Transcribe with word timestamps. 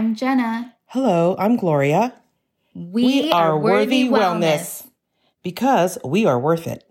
I'm 0.00 0.14
Jenna. 0.14 0.74
Hello, 0.86 1.36
I'm 1.38 1.56
Gloria. 1.56 2.14
We, 2.74 3.30
are, 3.32 3.58
Worthy 3.58 4.08
Wellness. 4.08 4.86
because 5.42 5.98
we 6.02 6.24
are 6.24 6.40
worth 6.40 6.66
it. 6.66 6.90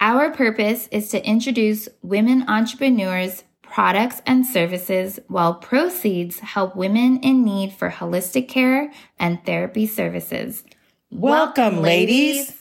Our 0.00 0.30
purpose 0.30 0.88
is 0.90 1.10
to 1.10 1.22
introduce 1.22 1.86
women 2.00 2.48
entrepreneurs, 2.48 3.44
products, 3.60 4.22
and 4.24 4.46
services 4.46 5.20
while 5.28 5.56
proceeds 5.56 6.38
help 6.38 6.74
women 6.74 7.18
in 7.18 7.44
need 7.44 7.74
for 7.74 7.90
holistic 7.90 8.48
care 8.48 8.90
and 9.18 9.44
therapy 9.44 9.86
services. 9.86 10.64
Welcome, 11.10 11.82
ladies. 11.82 12.54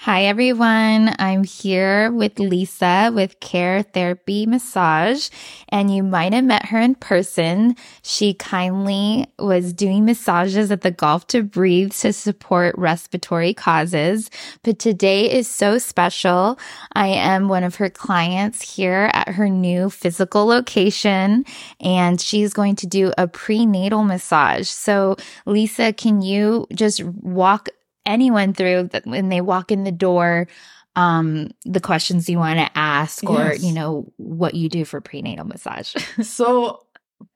Hi, 0.00 0.26
everyone. 0.26 1.16
I'm 1.18 1.42
here 1.42 2.12
with 2.12 2.38
Lisa 2.38 3.10
with 3.12 3.40
Care 3.40 3.82
Therapy 3.82 4.44
Massage, 4.46 5.30
and 5.70 5.92
you 5.92 6.02
might 6.02 6.34
have 6.34 6.44
met 6.44 6.66
her 6.66 6.78
in 6.78 6.94
person. 6.96 7.74
She 8.02 8.34
kindly 8.34 9.26
was 9.38 9.72
doing 9.72 10.04
massages 10.04 10.70
at 10.70 10.82
the 10.82 10.90
Golf 10.90 11.26
to 11.28 11.42
Breathe 11.42 11.92
to 11.94 12.12
support 12.12 12.76
respiratory 12.78 13.54
causes. 13.54 14.30
But 14.62 14.78
today 14.78 15.32
is 15.32 15.48
so 15.48 15.78
special. 15.78 16.58
I 16.92 17.08
am 17.08 17.48
one 17.48 17.64
of 17.64 17.76
her 17.76 17.90
clients 17.90 18.76
here 18.76 19.10
at 19.14 19.30
her 19.30 19.48
new 19.48 19.88
physical 19.88 20.44
location, 20.44 21.46
and 21.80 22.20
she's 22.20 22.52
going 22.52 22.76
to 22.76 22.86
do 22.86 23.12
a 23.16 23.26
prenatal 23.26 24.04
massage. 24.04 24.68
So, 24.68 25.16
Lisa, 25.46 25.94
can 25.94 26.20
you 26.20 26.66
just 26.74 27.02
walk 27.02 27.70
anyone 28.06 28.54
through 28.54 28.84
that 28.92 29.06
when 29.06 29.28
they 29.28 29.40
walk 29.40 29.70
in 29.70 29.84
the 29.84 29.92
door 29.92 30.46
um 30.94 31.50
the 31.64 31.80
questions 31.80 32.28
you 32.28 32.38
want 32.38 32.58
to 32.58 32.70
ask 32.78 33.22
or 33.28 33.38
Yes. 33.52 33.62
you 33.62 33.72
know 33.74 34.10
what 34.16 34.54
you 34.54 34.68
do 34.68 34.84
for 34.84 35.00
prenatal 35.00 35.44
massage 35.44 35.94
So, 36.22 36.82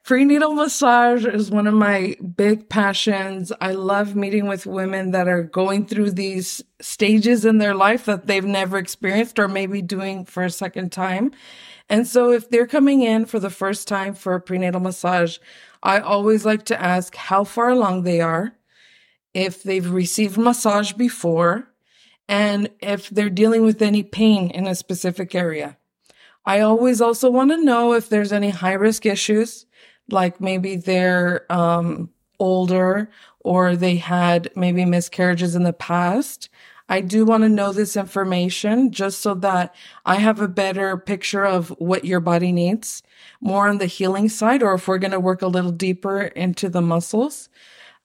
prenatal 0.04 0.54
massage 0.54 1.24
is 1.26 1.50
one 1.50 1.66
of 1.66 1.74
my 1.74 2.16
big 2.36 2.68
passions. 2.68 3.52
I 3.60 3.72
love 3.72 4.14
meeting 4.16 4.46
with 4.46 4.66
women 4.66 5.10
that 5.12 5.28
are 5.28 5.42
going 5.42 5.86
through 5.86 6.12
these 6.12 6.62
stages 6.80 7.44
in 7.44 7.58
their 7.58 7.74
life 7.74 8.04
that 8.06 8.26
they've 8.26 8.44
never 8.44 8.76
experienced 8.78 9.38
or 9.38 9.48
maybe 9.48 9.80
doing 9.82 10.24
for 10.24 10.42
a 10.42 10.50
second 10.50 10.90
time. 10.92 11.32
And 11.88 12.06
so, 12.06 12.30
if 12.30 12.48
they're 12.50 12.66
coming 12.66 13.02
in 13.02 13.26
for 13.26 13.38
the 13.40 13.50
first 13.50 13.88
time 13.88 14.14
for 14.14 14.34
a 14.34 14.40
prenatal 14.40 14.80
massage, 14.80 15.38
I 15.82 16.00
always 16.00 16.44
like 16.44 16.64
to 16.66 16.80
ask 16.80 17.14
how 17.16 17.44
far 17.44 17.70
along 17.70 18.02
they 18.02 18.20
are, 18.20 18.54
if 19.34 19.62
they've 19.62 19.90
received 19.90 20.36
massage 20.36 20.92
before, 20.92 21.68
and 22.28 22.70
if 22.80 23.10
they're 23.10 23.30
dealing 23.30 23.62
with 23.62 23.82
any 23.82 24.02
pain 24.02 24.50
in 24.50 24.66
a 24.66 24.74
specific 24.74 25.34
area. 25.34 25.76
I 26.46 26.60
always 26.60 27.00
also 27.00 27.30
want 27.30 27.50
to 27.50 27.62
know 27.62 27.92
if 27.92 28.08
there's 28.08 28.32
any 28.32 28.50
high 28.50 28.72
risk 28.72 29.04
issues, 29.04 29.66
like 30.08 30.40
maybe 30.40 30.76
they're 30.76 31.50
um, 31.52 32.10
older 32.38 33.10
or 33.40 33.76
they 33.76 33.96
had 33.96 34.50
maybe 34.56 34.84
miscarriages 34.84 35.54
in 35.54 35.64
the 35.64 35.72
past. 35.72 36.48
I 36.88 37.00
do 37.00 37.24
want 37.24 37.44
to 37.44 37.48
know 37.48 37.72
this 37.72 37.96
information 37.96 38.90
just 38.90 39.20
so 39.20 39.34
that 39.34 39.74
I 40.04 40.16
have 40.16 40.40
a 40.40 40.48
better 40.48 40.96
picture 40.96 41.44
of 41.44 41.68
what 41.78 42.04
your 42.04 42.20
body 42.20 42.50
needs 42.50 43.02
more 43.40 43.68
on 43.68 43.78
the 43.78 43.86
healing 43.86 44.28
side, 44.28 44.62
or 44.62 44.74
if 44.74 44.88
we're 44.88 44.98
going 44.98 45.12
to 45.12 45.20
work 45.20 45.40
a 45.40 45.46
little 45.46 45.70
deeper 45.70 46.22
into 46.22 46.68
the 46.68 46.82
muscles. 46.82 47.48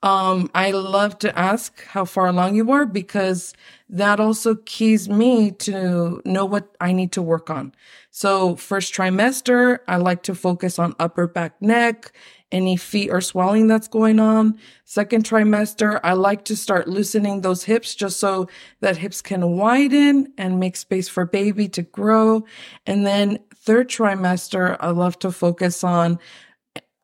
Um, 0.04 0.52
I 0.54 0.72
love 0.72 1.18
to 1.20 1.38
ask 1.38 1.84
how 1.86 2.06
far 2.06 2.28
along 2.28 2.56
you 2.56 2.72
are 2.72 2.86
because 2.86 3.54
that 3.90 4.20
also 4.20 4.56
keys 4.66 5.10
me 5.10 5.52
to 5.52 6.22
know 6.26 6.46
what 6.46 6.76
I 6.80 6.92
need 6.92 7.12
to 7.14 7.22
work 7.22 7.50
on. 7.50 7.74
So 8.12 8.56
first 8.56 8.94
trimester, 8.94 9.80
I 9.88 9.98
like 9.98 10.24
to 10.24 10.36
focus 10.36 10.78
on 10.78 10.96
upper 11.00 11.28
back 11.28 11.60
neck, 11.62 12.12
any 12.52 12.78
feet 12.78 13.10
or 13.10 13.20
swelling 13.20 13.68
that's 13.68 13.88
going 13.88 14.20
on. 14.20 14.60
Second 14.86 15.26
trimester, 15.26 16.00
I 16.04 16.14
like 16.14 16.46
to 16.46 16.56
start 16.56 16.88
loosening 16.88 17.42
those 17.42 17.64
hips 17.64 17.96
just 17.96 18.20
so 18.20 18.48
that 18.82 18.98
hips 18.98 19.22
can 19.22 19.58
widen 19.58 20.32
and 20.38 20.60
make 20.60 20.78
space 20.78 21.10
for 21.10 21.26
baby 21.26 21.68
to 21.70 21.82
grow. 21.82 22.46
And 22.86 23.06
then 23.06 23.40
third 23.56 23.90
trimester, 23.90 24.78
I 24.80 24.92
love 24.92 25.18
to 25.20 25.32
focus 25.32 25.84
on 25.84 26.20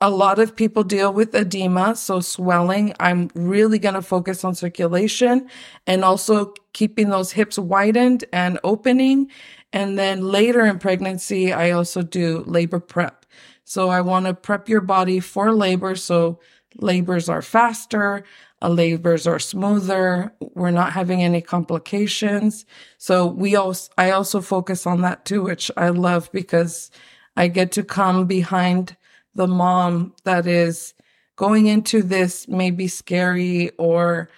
a 0.01 0.09
lot 0.09 0.39
of 0.39 0.55
people 0.55 0.83
deal 0.83 1.13
with 1.13 1.35
edema, 1.35 1.95
so 1.95 2.19
swelling. 2.19 2.93
I'm 2.99 3.29
really 3.35 3.77
going 3.77 3.93
to 3.93 4.01
focus 4.01 4.43
on 4.43 4.55
circulation 4.55 5.47
and 5.85 6.03
also 6.03 6.55
keeping 6.73 7.09
those 7.09 7.31
hips 7.31 7.59
widened 7.59 8.25
and 8.33 8.59
opening. 8.63 9.29
And 9.71 9.99
then 9.99 10.23
later 10.23 10.65
in 10.65 10.79
pregnancy, 10.79 11.53
I 11.53 11.71
also 11.71 12.01
do 12.01 12.43
labor 12.47 12.79
prep. 12.79 13.27
So 13.63 13.89
I 13.89 14.01
want 14.01 14.25
to 14.25 14.33
prep 14.33 14.67
your 14.67 14.81
body 14.81 15.19
for 15.19 15.53
labor. 15.53 15.95
So 15.95 16.39
labors 16.77 17.29
are 17.29 17.43
faster, 17.43 18.23
uh, 18.63 18.69
labors 18.69 19.27
are 19.27 19.39
smoother. 19.39 20.33
We're 20.39 20.71
not 20.71 20.93
having 20.93 21.21
any 21.21 21.41
complications. 21.41 22.65
So 22.97 23.27
we 23.27 23.55
also, 23.55 23.91
I 23.99 24.11
also 24.11 24.41
focus 24.41 24.87
on 24.87 25.01
that 25.01 25.25
too, 25.25 25.43
which 25.43 25.69
I 25.77 25.89
love 25.89 26.31
because 26.31 26.89
I 27.37 27.47
get 27.49 27.71
to 27.73 27.83
come 27.83 28.25
behind 28.25 28.97
the 29.35 29.47
mom 29.47 30.13
that 30.23 30.45
is 30.47 30.93
going 31.35 31.67
into 31.67 32.03
this 32.03 32.47
maybe 32.47 32.87
scary 32.87 33.71
or 33.77 34.29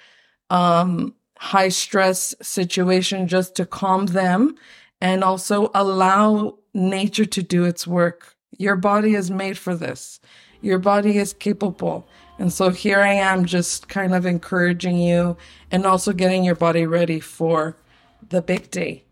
um, 0.49 1.13
high 1.37 1.69
stress 1.69 2.33
situation 2.41 3.27
just 3.27 3.55
to 3.55 3.65
calm 3.65 4.05
them 4.07 4.55
and 5.01 5.23
also 5.23 5.69
allow 5.73 6.57
nature 6.73 7.25
to 7.25 7.43
do 7.43 7.65
its 7.65 7.85
work. 7.85 8.35
Your 8.57 8.75
body 8.75 9.15
is 9.15 9.29
made 9.29 9.57
for 9.57 9.75
this. 9.75 10.19
Your 10.61 10.79
body 10.79 11.17
is 11.17 11.33
capable. 11.33 12.07
And 12.39 12.53
so 12.53 12.69
here 12.69 13.01
I 13.01 13.13
am 13.13 13.45
just 13.45 13.89
kind 13.89 14.15
of 14.15 14.25
encouraging 14.25 14.97
you 14.97 15.35
and 15.71 15.85
also 15.85 16.13
getting 16.13 16.43
your 16.43 16.55
body 16.55 16.85
ready 16.85 17.19
for 17.19 17.75
the 18.29 18.41
big 18.41 18.71
day. 18.71 19.03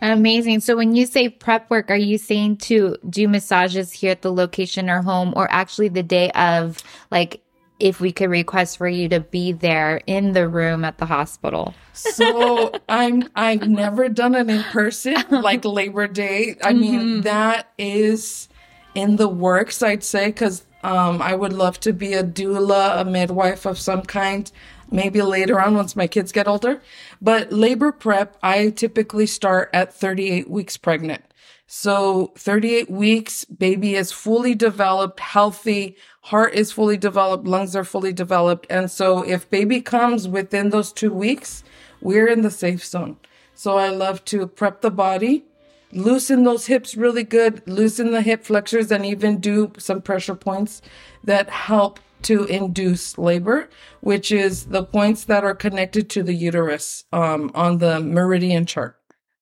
Amazing. 0.00 0.60
So 0.60 0.76
when 0.76 0.94
you 0.94 1.06
say 1.06 1.28
prep 1.28 1.70
work 1.70 1.90
are 1.90 1.96
you 1.96 2.18
saying 2.18 2.58
to 2.58 2.96
do 3.08 3.28
massages 3.28 3.92
here 3.92 4.12
at 4.12 4.22
the 4.22 4.32
location 4.32 4.90
or 4.90 5.02
home 5.02 5.32
or 5.36 5.50
actually 5.50 5.88
the 5.88 6.02
day 6.02 6.30
of 6.32 6.82
like 7.10 7.42
if 7.78 8.00
we 8.00 8.10
could 8.10 8.30
request 8.30 8.78
for 8.78 8.88
you 8.88 9.06
to 9.10 9.20
be 9.20 9.52
there 9.52 10.00
in 10.06 10.32
the 10.32 10.48
room 10.48 10.84
at 10.84 10.98
the 10.98 11.06
hospital? 11.06 11.74
So 11.92 12.72
I'm 12.88 13.28
I've 13.34 13.68
never 13.68 14.08
done 14.08 14.34
it 14.34 14.48
in 14.48 14.62
person 14.64 15.16
like 15.30 15.64
Labor 15.64 16.06
Day. 16.06 16.56
I 16.62 16.72
mean 16.72 17.22
that 17.22 17.72
is 17.78 18.48
in 18.94 19.16
the 19.16 19.28
works 19.28 19.82
I'd 19.82 20.04
say 20.04 20.32
cuz 20.32 20.64
um 20.82 21.20
I 21.20 21.34
would 21.34 21.52
love 21.52 21.80
to 21.80 21.92
be 21.92 22.12
a 22.14 22.22
doula, 22.22 23.00
a 23.00 23.04
midwife 23.04 23.66
of 23.66 23.78
some 23.78 24.02
kind 24.02 24.50
maybe 24.90 25.22
later 25.22 25.60
on 25.60 25.74
once 25.74 25.96
my 25.96 26.06
kids 26.06 26.32
get 26.32 26.48
older. 26.48 26.80
But 27.20 27.52
labor 27.52 27.92
prep 27.92 28.36
I 28.42 28.70
typically 28.70 29.26
start 29.26 29.70
at 29.72 29.92
38 29.92 30.50
weeks 30.50 30.76
pregnant. 30.76 31.22
So 31.68 32.32
38 32.36 32.90
weeks, 32.90 33.44
baby 33.44 33.96
is 33.96 34.12
fully 34.12 34.54
developed, 34.54 35.18
healthy, 35.18 35.96
heart 36.22 36.54
is 36.54 36.70
fully 36.70 36.96
developed, 36.96 37.46
lungs 37.46 37.74
are 37.74 37.82
fully 37.82 38.12
developed. 38.12 38.66
And 38.70 38.88
so 38.88 39.22
if 39.22 39.50
baby 39.50 39.80
comes 39.80 40.28
within 40.28 40.70
those 40.70 40.92
two 40.92 41.12
weeks, 41.12 41.64
we're 42.00 42.28
in 42.28 42.42
the 42.42 42.52
safe 42.52 42.84
zone. 42.84 43.16
So 43.54 43.78
I 43.78 43.88
love 43.88 44.24
to 44.26 44.46
prep 44.46 44.80
the 44.80 44.92
body, 44.92 45.44
loosen 45.92 46.44
those 46.44 46.66
hips 46.66 46.96
really 46.96 47.24
good, 47.24 47.66
loosen 47.66 48.12
the 48.12 48.22
hip 48.22 48.44
flexors, 48.44 48.92
and 48.92 49.04
even 49.04 49.38
do 49.38 49.72
some 49.78 50.02
pressure 50.02 50.36
points 50.36 50.82
that 51.24 51.50
help 51.50 51.98
to 52.26 52.44
induce 52.44 53.18
labor, 53.18 53.68
which 54.00 54.30
is 54.30 54.66
the 54.66 54.82
points 54.84 55.24
that 55.24 55.42
are 55.44 55.54
connected 55.54 56.08
to 56.10 56.22
the 56.22 56.34
uterus 56.34 57.04
um, 57.12 57.50
on 57.54 57.78
the 57.78 58.00
meridian 58.00 58.66
chart. 58.66 58.96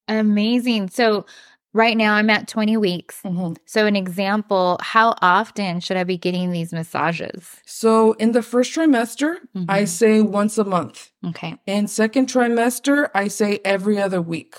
amazing 0.08 0.88
so 0.88 1.24
right 1.72 1.96
now 1.96 2.12
i'm 2.14 2.28
at 2.30 2.46
20 2.46 2.76
weeks 2.76 3.22
so 3.66 3.86
an 3.86 3.96
example 3.96 4.78
how 4.82 5.14
often 5.22 5.80
should 5.80 5.96
i 5.96 6.04
be 6.04 6.18
getting 6.18 6.50
these 6.52 6.72
massages 6.72 7.56
So 7.66 8.12
in 8.24 8.32
the 8.32 8.42
first 8.42 8.74
trimester, 8.74 9.36
I 9.68 9.84
say 9.86 10.20
once 10.20 10.58
a 10.58 10.64
month. 10.64 11.10
okay 11.30 11.56
In 11.66 11.88
second 11.88 12.28
trimester, 12.28 13.08
I 13.14 13.28
say 13.28 13.60
every 13.64 13.96
other 13.98 14.20
week. 14.20 14.54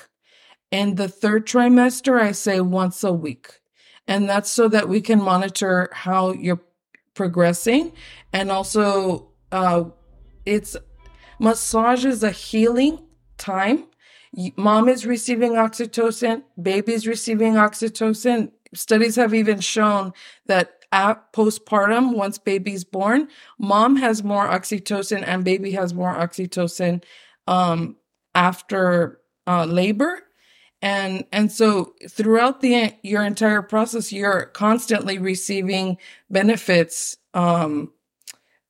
In 0.71 0.95
the 0.95 1.07
third 1.07 1.45
trimester, 1.47 2.19
I 2.19 2.31
say 2.33 2.59
once 2.59 3.03
a 3.03 3.13
week. 3.13 3.45
And 4.07 4.27
that's 4.29 4.51
so 4.51 4.67
that 4.75 4.89
we 4.89 4.99
can 5.01 5.19
monitor 5.21 5.89
how 6.05 6.33
you're 6.33 6.61
progressing. 7.15 7.93
And 8.31 8.51
also, 8.51 9.31
uh, 9.51 9.85
it's 10.45 10.77
massage 11.39 12.05
is 12.05 12.23
a 12.23 12.31
healing 12.31 12.99
time. 13.37 13.85
Mom 14.57 14.89
is 14.89 15.05
receiving 15.05 15.53
oxytocin, 15.53 16.43
baby 16.61 16.93
is 16.93 17.07
receiving 17.07 17.53
oxytocin. 17.53 18.51
Studies 18.73 19.15
have 19.15 19.33
even 19.33 19.61
shown 19.61 20.11
that 20.47 20.85
at 20.91 21.31
postpartum, 21.33 22.15
once 22.15 22.37
baby's 22.37 22.83
born, 22.83 23.27
mom 23.57 23.95
has 23.95 24.23
more 24.23 24.47
oxytocin 24.47 25.23
and 25.25 25.43
baby 25.43 25.71
has 25.71 25.93
more 25.93 26.13
oxytocin 26.13 27.03
um, 27.47 27.95
after 28.33 29.19
uh, 29.47 29.65
labor. 29.65 30.19
And 30.85 31.25
and 31.31 31.51
so 31.51 31.95
throughout 32.07 32.61
the 32.61 32.93
your 33.01 33.23
entire 33.23 33.63
process, 33.63 34.13
you're 34.13 34.45
constantly 34.53 35.17
receiving 35.17 35.97
benefits 36.29 37.17
um, 37.33 37.91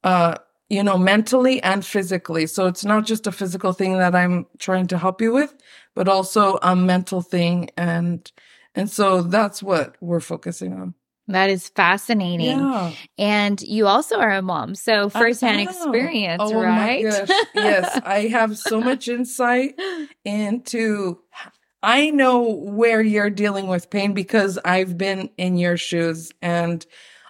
uh, 0.06 0.36
you 0.70 0.84
know, 0.84 0.98
mentally 0.98 1.62
and 1.62 1.86
physically. 1.86 2.48
So 2.48 2.68
it's 2.68 2.86
not 2.86 3.06
just 3.06 3.28
a 3.28 3.32
physical 3.32 3.74
thing 3.74 3.98
that 3.98 4.16
I'm 4.16 4.48
trying 4.58 4.88
to 4.88 4.98
help 4.98 5.22
you 5.22 5.32
with, 5.32 5.54
but 5.94 6.08
also 6.08 6.58
a 6.62 6.76
mental 6.76 7.22
thing. 7.22 7.70
And, 7.78 8.32
and 8.74 8.90
so 8.90 9.22
that's 9.22 9.62
what 9.62 9.96
we're 10.02 10.20
focusing 10.20 10.74
on. 10.74 10.96
That 11.28 11.50
is 11.50 11.70
fascinating. 11.70 12.60
Yeah. 12.60 12.92
And 13.18 13.60
you 13.62 13.88
also 13.88 14.18
are 14.20 14.32
a 14.32 14.42
mom. 14.44 14.76
So 14.76 15.10
firsthand 15.10 15.62
experience, 15.62 16.42
oh 16.44 16.54
right? 16.54 17.02
yes. 17.02 18.00
I 18.06 18.28
have 18.28 18.58
so 18.58 18.80
much 18.90 19.08
insight 19.08 19.80
into 20.24 21.20
I 21.86 22.10
know 22.10 22.42
where 22.42 23.00
you're 23.00 23.30
dealing 23.30 23.68
with 23.68 23.92
pain 23.92 24.16
because 24.16 24.58
I've 24.66 24.98
been 24.98 25.30
in 25.38 25.56
your 25.58 25.78
shoes 25.78 26.32
and 26.42 26.84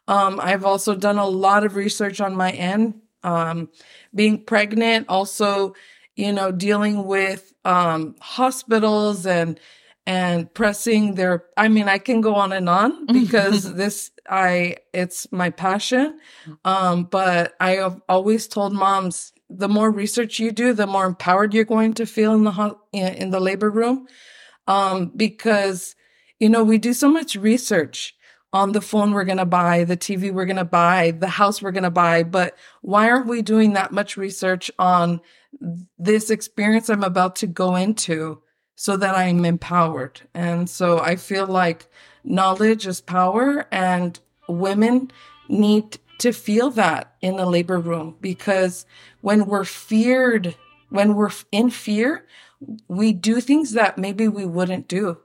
um, 0.08 0.40
I've 0.42 0.64
also 0.64 0.96
done 0.96 1.18
a 1.18 1.28
lot 1.28 1.66
of 1.66 1.76
research 1.76 2.22
on 2.22 2.38
my 2.38 2.52
end. 2.52 3.02
Um, 3.22 3.70
being 4.14 4.46
pregnant, 4.46 5.08
also, 5.10 5.76
you 6.16 6.32
know, 6.32 6.54
dealing 6.54 7.04
with 7.04 7.52
um, 7.66 8.16
hospitals 8.22 9.26
and 9.26 9.60
and 10.08 10.54
pressing 10.54 11.16
their 11.16 11.46
i 11.58 11.68
mean 11.68 11.90
i 11.90 11.98
can 11.98 12.22
go 12.22 12.36
on 12.36 12.54
and 12.54 12.70
on 12.70 13.06
because 13.12 13.74
this 13.74 14.12
i 14.30 14.78
it's 14.94 15.32
my 15.32 15.50
passion 15.50 16.20
um 16.64 17.06
but 17.06 17.56
i 17.60 17.72
have 17.72 18.00
always 18.08 18.48
told 18.48 18.72
moms 18.72 19.34
the 19.50 19.68
more 19.68 19.90
research 19.90 20.38
you 20.38 20.52
do 20.52 20.74
the 20.74 20.86
more 20.86 21.08
empowered 21.08 21.56
you're 21.56 21.64
going 21.64 21.92
to 21.92 22.06
feel 22.06 22.36
in 22.36 22.44
the 22.44 22.78
in 22.94 23.32
the 23.32 23.40
labor 23.40 23.72
room 23.72 24.08
um 24.68 25.12
because 25.16 25.96
you 26.40 26.50
know 26.50 26.64
we 26.64 26.78
do 26.78 26.94
so 26.94 27.10
much 27.10 27.36
research 27.36 28.16
on 28.54 28.72
the 28.72 28.82
phone 28.82 29.12
we're 29.12 29.24
going 29.24 29.38
to 29.38 29.46
buy 29.46 29.84
the 29.84 29.98
tv 29.98 30.32
we're 30.32 30.46
going 30.46 30.56
to 30.56 30.64
buy 30.66 31.12
the 31.12 31.28
house 31.28 31.62
we're 31.62 31.72
going 31.72 31.84
to 31.84 31.90
buy 31.90 32.24
but 32.24 32.56
why 32.82 33.10
aren't 33.10 33.28
we 33.28 33.42
doing 33.42 33.74
that 33.74 33.92
much 33.92 34.18
research 34.18 34.72
on 34.80 35.20
this 35.98 36.30
experience 36.30 36.90
i'm 36.90 37.04
about 37.04 37.36
to 37.36 37.48
go 37.48 37.76
into 37.76 38.42
so 38.76 38.98
that 38.98 39.16
I'm 39.16 39.46
empowered. 39.46 40.22
And 40.34 40.70
so 40.70 41.00
I 41.00 41.16
feel 41.16 41.48
like 41.48 41.88
knowledge 42.24 42.86
is 42.86 43.02
power 43.02 43.68
and 43.72 44.20
women 44.48 45.12
need 45.48 45.98
to 46.20 46.32
feel 46.32 46.70
that 46.72 47.16
in 47.22 47.38
the 47.38 47.46
labor 47.46 47.80
room 47.80 48.16
because 48.22 48.86
when 49.22 49.46
we're 49.46 49.66
feared, 49.66 50.56
when 50.90 51.16
we're 51.16 51.32
in 51.52 51.70
fear, 51.70 52.26
we 52.88 53.14
do 53.14 53.42
things 53.42 53.72
that 53.74 53.98
maybe 53.98 54.28
we 54.28 54.46
wouldn't 54.46 54.88
do. 54.88 55.18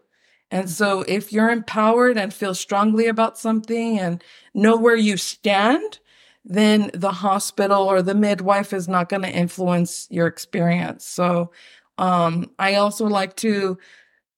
And 0.51 0.69
so 0.69 1.03
if 1.03 1.33
you're 1.33 1.51
empowered 1.51 2.19
and 2.19 2.35
feel 2.35 2.55
strongly 2.55 3.07
about 3.07 3.39
something 3.39 3.99
and 3.99 4.23
know 4.53 4.77
where 4.77 4.97
you 4.97 5.17
stand, 5.17 6.01
then 6.45 6.91
the 6.93 7.13
hospital 7.13 7.83
or 7.83 8.03
the 8.03 8.15
midwife 8.15 8.73
is 8.73 8.89
not 8.89 9.09
going 9.09 9.23
to 9.23 9.31
influence 9.31 10.09
your 10.11 10.27
experience. 10.27 11.07
So 11.07 11.53
um, 11.99 12.51
I 12.59 12.77
also 12.77 13.07
like 13.07 13.37
to 13.37 13.79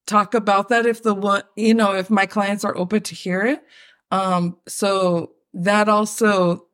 talk 0.07 0.35
about 0.35 0.69
that 0.69 0.85
if 0.85 1.03
the 1.03 1.45
you 1.57 1.75
know, 1.75 1.95
if 1.95 2.11
my 2.11 2.27
clients 2.27 2.65
are 2.65 2.77
open 2.77 3.03
to 3.05 3.15
hear 3.15 3.47
it. 3.47 3.63
Um, 4.11 4.59
so 4.69 5.33
that 5.55 5.89
also 5.89 6.67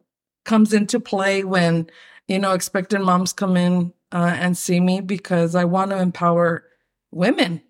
comes 0.44 0.72
into 0.72 0.98
play 0.98 1.44
when, 1.44 1.88
you 2.26 2.38
know, 2.38 2.52
expectant 2.52 3.04
moms 3.04 3.32
come 3.32 3.56
in 3.56 3.92
uh, 4.12 4.34
and 4.36 4.56
see 4.56 4.80
me 4.80 5.00
because 5.00 5.54
I 5.54 5.64
want 5.64 5.90
to 5.90 5.98
empower 5.98 6.64
women 7.10 7.62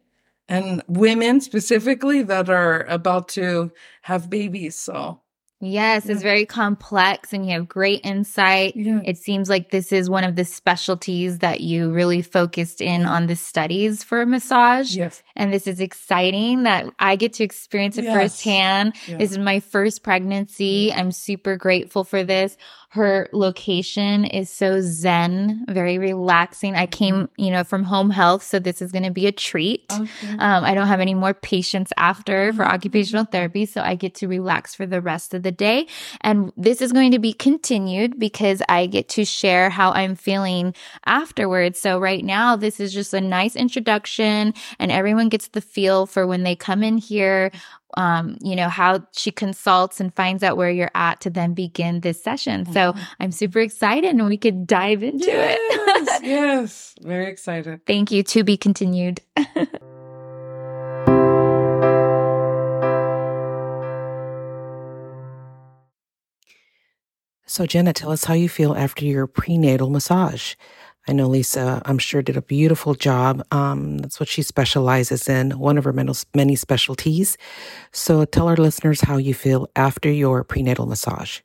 and 0.48 0.82
women 0.88 1.40
specifically 1.40 2.22
that 2.22 2.48
are 2.48 2.82
about 2.84 3.28
to 3.28 3.70
have 4.02 4.30
babies. 4.30 4.76
So 4.76 5.20
Yes, 5.60 6.06
yeah. 6.06 6.12
it's 6.12 6.22
very 6.22 6.46
complex 6.46 7.32
and 7.32 7.44
you 7.44 7.52
have 7.52 7.68
great 7.68 8.04
insight. 8.04 8.76
Yeah. 8.76 9.00
It 9.04 9.18
seems 9.18 9.48
like 9.48 9.72
this 9.72 9.90
is 9.90 10.08
one 10.08 10.22
of 10.22 10.36
the 10.36 10.44
specialties 10.44 11.38
that 11.38 11.60
you 11.60 11.90
really 11.90 12.22
focused 12.22 12.80
in 12.80 13.04
on 13.04 13.26
the 13.26 13.34
studies 13.34 14.04
for 14.04 14.24
massage. 14.24 14.94
Yes. 14.94 15.20
And 15.34 15.52
this 15.52 15.66
is 15.66 15.80
exciting 15.80 16.62
that 16.62 16.86
I 17.00 17.16
get 17.16 17.32
to 17.34 17.44
experience 17.44 17.98
it 17.98 18.04
yes. 18.04 18.16
firsthand. 18.16 18.94
Yeah. 19.08 19.16
This 19.16 19.32
is 19.32 19.38
my 19.38 19.58
first 19.58 20.04
pregnancy. 20.04 20.92
I'm 20.92 21.10
super 21.10 21.56
grateful 21.56 22.04
for 22.04 22.22
this. 22.22 22.56
Her 22.90 23.28
location 23.34 24.24
is 24.24 24.48
so 24.48 24.80
zen, 24.80 25.66
very 25.68 25.98
relaxing. 25.98 26.74
I 26.74 26.86
came, 26.86 27.28
you 27.36 27.50
know, 27.50 27.62
from 27.62 27.84
home 27.84 28.08
health, 28.08 28.42
so 28.42 28.58
this 28.58 28.80
is 28.80 28.92
going 28.92 29.02
to 29.02 29.10
be 29.10 29.26
a 29.26 29.32
treat. 29.32 29.92
Okay. 29.92 30.32
Um, 30.38 30.64
I 30.64 30.72
don't 30.72 30.86
have 30.86 31.00
any 31.00 31.12
more 31.12 31.34
patients 31.34 31.92
after 31.98 32.50
for 32.54 32.62
mm-hmm. 32.62 32.72
occupational 32.72 33.24
therapy, 33.26 33.66
so 33.66 33.82
I 33.82 33.94
get 33.94 34.14
to 34.16 34.26
relax 34.28 34.74
for 34.74 34.86
the 34.86 35.02
rest 35.02 35.34
of 35.34 35.42
the 35.42 35.52
day. 35.52 35.86
And 36.22 36.50
this 36.56 36.80
is 36.80 36.92
going 36.92 37.12
to 37.12 37.18
be 37.18 37.34
continued 37.34 38.18
because 38.18 38.62
I 38.70 38.86
get 38.86 39.10
to 39.10 39.24
share 39.26 39.68
how 39.68 39.92
I'm 39.92 40.14
feeling 40.14 40.74
afterwards. 41.04 41.78
So 41.78 41.98
right 41.98 42.24
now, 42.24 42.56
this 42.56 42.80
is 42.80 42.94
just 42.94 43.12
a 43.12 43.20
nice 43.20 43.54
introduction 43.54 44.54
and 44.78 44.90
everyone 44.90 45.28
gets 45.28 45.48
the 45.48 45.60
feel 45.60 46.06
for 46.06 46.26
when 46.26 46.42
they 46.42 46.56
come 46.56 46.82
in 46.82 46.96
here 46.96 47.50
um, 47.98 48.38
you 48.40 48.54
know, 48.54 48.68
how 48.68 49.04
she 49.12 49.32
consults 49.32 50.00
and 50.00 50.14
finds 50.14 50.44
out 50.44 50.56
where 50.56 50.70
you're 50.70 50.92
at 50.94 51.20
to 51.22 51.30
then 51.30 51.52
begin 51.52 51.98
this 52.00 52.22
session. 52.22 52.64
So 52.66 52.92
mm-hmm. 52.92 53.02
I'm 53.18 53.32
super 53.32 53.58
excited 53.58 54.10
and 54.10 54.24
we 54.24 54.36
could 54.36 54.68
dive 54.68 55.02
into 55.02 55.26
yes, 55.26 55.58
it. 56.20 56.24
yes, 56.24 56.94
very 57.00 57.26
excited. 57.26 57.84
Thank 57.86 58.12
you. 58.12 58.22
To 58.22 58.44
be 58.44 58.56
continued. 58.56 59.20
so, 67.46 67.66
Jenna, 67.66 67.92
tell 67.92 68.12
us 68.12 68.22
how 68.22 68.34
you 68.34 68.48
feel 68.48 68.76
after 68.76 69.04
your 69.04 69.26
prenatal 69.26 69.90
massage. 69.90 70.54
I 71.08 71.12
know 71.12 71.26
Lisa, 71.26 71.80
I'm 71.84 71.98
sure, 71.98 72.22
did 72.22 72.36
a 72.36 72.42
beautiful 72.42 72.94
job. 72.94 73.44
Um, 73.50 73.98
that's 73.98 74.20
what 74.20 74.28
she 74.28 74.42
specializes 74.42 75.28
in, 75.28 75.58
one 75.58 75.78
of 75.78 75.84
her 75.84 75.92
many 75.92 76.56
specialties. 76.56 77.36
So 77.92 78.24
tell 78.24 78.48
our 78.48 78.56
listeners 78.56 79.00
how 79.00 79.16
you 79.16 79.34
feel 79.34 79.68
after 79.76 80.10
your 80.10 80.44
prenatal 80.44 80.86
massage. 80.86 81.40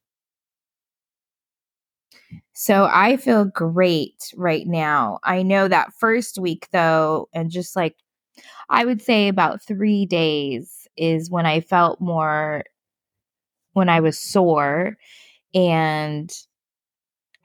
So 2.53 2.87
I 2.91 3.17
feel 3.17 3.45
great 3.45 4.31
right 4.35 4.67
now. 4.67 5.19
I 5.23 5.41
know 5.41 5.67
that 5.67 5.93
first 5.93 6.37
week, 6.37 6.67
though, 6.71 7.27
and 7.33 7.49
just 7.49 7.75
like 7.75 7.95
I 8.69 8.85
would 8.85 9.01
say 9.01 9.27
about 9.27 9.63
three 9.63 10.05
days 10.05 10.87
is 10.95 11.31
when 11.31 11.45
I 11.45 11.61
felt 11.61 11.99
more, 11.99 12.63
when 13.73 13.89
I 13.89 14.01
was 14.01 14.19
sore 14.19 14.97
and 15.55 16.31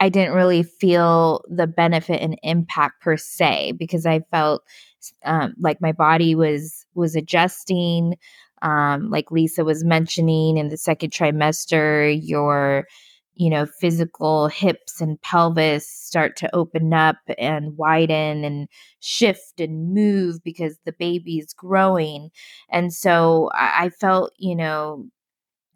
I 0.00 0.08
didn't 0.08 0.34
really 0.34 0.62
feel 0.62 1.44
the 1.48 1.66
benefit 1.66 2.22
and 2.22 2.38
impact 2.42 3.02
per 3.02 3.16
se 3.16 3.72
because 3.72 4.06
I 4.06 4.20
felt 4.30 4.62
um, 5.24 5.54
like 5.58 5.80
my 5.80 5.92
body 5.92 6.34
was 6.34 6.86
was 6.94 7.16
adjusting. 7.16 8.16
Um, 8.62 9.10
like 9.10 9.30
Lisa 9.30 9.64
was 9.64 9.84
mentioning 9.84 10.56
in 10.56 10.68
the 10.68 10.76
second 10.76 11.10
trimester, 11.10 12.18
your 12.22 12.86
you 13.34 13.50
know 13.50 13.66
physical 13.80 14.48
hips 14.48 15.00
and 15.00 15.20
pelvis 15.22 15.88
start 15.88 16.36
to 16.36 16.54
open 16.54 16.92
up 16.92 17.16
and 17.38 17.76
widen 17.76 18.44
and 18.44 18.68
shift 19.00 19.60
and 19.60 19.94
move 19.94 20.42
because 20.42 20.76
the 20.84 20.92
baby 20.92 21.38
is 21.38 21.52
growing 21.54 22.30
and 22.70 22.92
so 22.92 23.48
I, 23.54 23.84
I 23.84 23.90
felt 23.90 24.32
you 24.38 24.56
know 24.56 25.06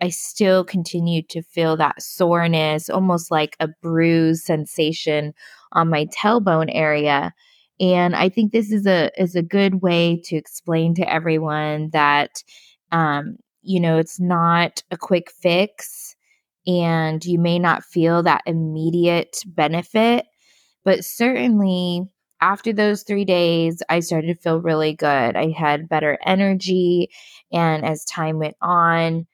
I 0.03 0.11
still 0.11 0.65
continue 0.65 1.23
to 1.31 1.43
feel 1.43 1.77
that 1.79 2.03
soreness, 2.03 2.91
almost 2.91 3.31
like 3.31 3.57
a 3.61 3.69
bruise 3.83 4.45
sensation 4.45 5.33
on 5.73 5.89
my 5.91 6.07
tailbone 6.07 6.71
area. 6.73 7.33
And 7.81 8.17
I 8.17 8.29
think 8.29 8.53
this 8.53 8.73
is 8.73 8.87
a 8.87 9.11
is 9.21 9.37
a 9.37 9.43
good 9.43 9.83
way 9.83 10.21
to 10.25 10.37
explain 10.37 10.95
to 10.97 11.11
everyone 11.13 11.91
that 11.93 12.43
um, 12.91 13.37
you 13.63 13.81
know 13.81 13.99
it's 13.99 14.21
not 14.21 14.83
a 14.91 14.97
quick 14.97 15.31
fix, 15.31 16.17
and 16.67 17.25
you 17.25 17.39
may 17.39 17.59
not 17.59 17.85
feel 17.85 18.23
that 18.25 18.43
immediate 18.47 19.39
benefit, 19.47 20.27
but 20.85 21.05
certainly 21.05 22.03
after 22.41 22.73
those 22.73 23.05
three 23.05 23.25
days, 23.25 23.83
I 23.89 24.01
started 24.01 24.29
to 24.29 24.43
feel 24.43 24.61
really 24.61 24.95
good. 24.95 25.37
I 25.37 25.51
had 25.51 25.89
better 25.89 26.19
energy, 26.27 27.11
and 27.53 27.85
as 27.85 28.05
time 28.05 28.39
went 28.39 28.57
on, 28.61 29.27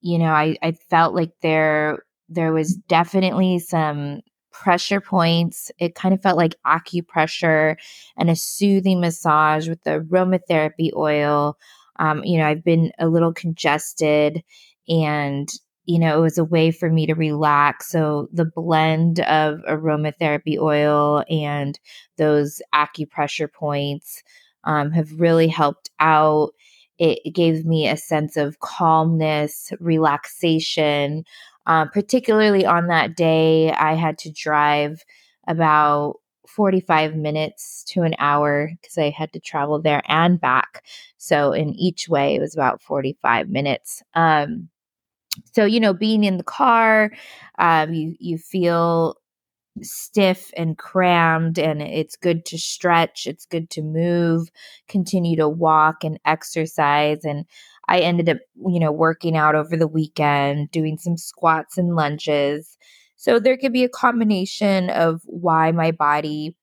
you 0.00 0.18
know, 0.18 0.32
I, 0.32 0.56
I 0.62 0.72
felt 0.72 1.14
like 1.14 1.32
there 1.42 2.00
there 2.28 2.52
was 2.52 2.74
definitely 2.88 3.58
some 3.58 4.20
pressure 4.52 5.00
points. 5.00 5.70
It 5.78 5.94
kind 5.94 6.14
of 6.14 6.22
felt 6.22 6.36
like 6.36 6.56
acupressure 6.66 7.76
and 8.16 8.30
a 8.30 8.36
soothing 8.36 9.00
massage 9.00 9.68
with 9.68 9.82
the 9.84 10.00
aromatherapy 10.00 10.90
oil. 10.96 11.56
Um, 11.98 12.24
you 12.24 12.38
know, 12.38 12.46
I've 12.46 12.64
been 12.64 12.90
a 12.98 13.08
little 13.08 13.32
congested 13.32 14.42
and 14.88 15.48
you 15.86 16.00
know, 16.00 16.18
it 16.18 16.20
was 16.20 16.36
a 16.36 16.44
way 16.44 16.72
for 16.72 16.90
me 16.90 17.06
to 17.06 17.14
relax. 17.14 17.88
So 17.90 18.28
the 18.32 18.44
blend 18.44 19.20
of 19.20 19.60
aromatherapy 19.68 20.58
oil 20.58 21.24
and 21.30 21.78
those 22.18 22.60
acupressure 22.74 23.50
points 23.52 24.22
um, 24.64 24.90
have 24.90 25.20
really 25.20 25.46
helped 25.46 25.90
out 26.00 26.50
it 26.98 27.34
gave 27.34 27.64
me 27.66 27.88
a 27.88 27.96
sense 27.96 28.36
of 28.36 28.60
calmness, 28.60 29.72
relaxation. 29.80 31.24
uh, 31.66 31.84
particularly 31.86 32.64
on 32.64 32.86
that 32.88 33.16
day, 33.16 33.72
I 33.72 33.94
had 33.94 34.18
to 34.18 34.30
drive 34.32 35.04
about 35.48 36.16
45 36.46 37.16
minutes 37.16 37.84
to 37.88 38.02
an 38.02 38.14
hour 38.18 38.70
because 38.80 38.98
I 38.98 39.10
had 39.10 39.32
to 39.32 39.40
travel 39.40 39.80
there 39.82 40.02
and 40.08 40.40
back. 40.40 40.84
So 41.18 41.52
in 41.52 41.74
each 41.74 42.08
way, 42.08 42.36
it 42.36 42.40
was 42.40 42.54
about 42.54 42.82
45 42.82 43.48
minutes. 43.48 44.02
Um, 44.14 44.68
so 45.52 45.64
you 45.64 45.80
know, 45.80 45.92
being 45.92 46.24
in 46.24 46.38
the 46.38 46.44
car, 46.44 47.10
um, 47.58 47.92
you 47.92 48.16
you 48.18 48.38
feel 48.38 49.16
stiff 49.82 50.50
and 50.56 50.78
crammed 50.78 51.58
and 51.58 51.82
it's 51.82 52.16
good 52.16 52.44
to 52.46 52.58
stretch 52.58 53.26
it's 53.26 53.44
good 53.46 53.68
to 53.70 53.82
move 53.82 54.48
continue 54.88 55.36
to 55.36 55.48
walk 55.48 56.02
and 56.02 56.18
exercise 56.24 57.24
and 57.24 57.44
i 57.88 57.98
ended 57.98 58.28
up 58.28 58.38
you 58.68 58.80
know 58.80 58.92
working 58.92 59.36
out 59.36 59.54
over 59.54 59.76
the 59.76 59.86
weekend 59.86 60.70
doing 60.70 60.96
some 60.96 61.16
squats 61.16 61.76
and 61.76 61.94
lunges 61.94 62.78
so 63.16 63.38
there 63.38 63.56
could 63.56 63.72
be 63.72 63.84
a 63.84 63.88
combination 63.88 64.90
of 64.90 65.20
why 65.26 65.72
my 65.72 65.90
body 65.90 66.56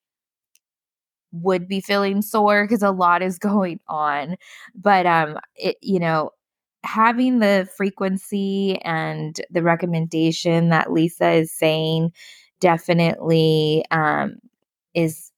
would 1.31 1.67
be 1.67 1.81
feeling 1.81 2.21
sore 2.21 2.63
because 2.63 2.83
a 2.83 2.91
lot 2.91 3.21
is 3.21 3.39
going 3.39 3.79
on. 3.87 4.35
But 4.75 5.05
um 5.05 5.37
it 5.55 5.77
you 5.81 5.99
know, 5.99 6.31
having 6.83 7.39
the 7.39 7.67
frequency 7.75 8.77
and 8.83 9.39
the 9.49 9.63
recommendation 9.63 10.69
that 10.69 10.91
Lisa 10.91 11.31
is 11.31 11.51
saying 11.51 12.11
definitely 12.63 13.85
um 13.91 14.37
is 14.95 15.31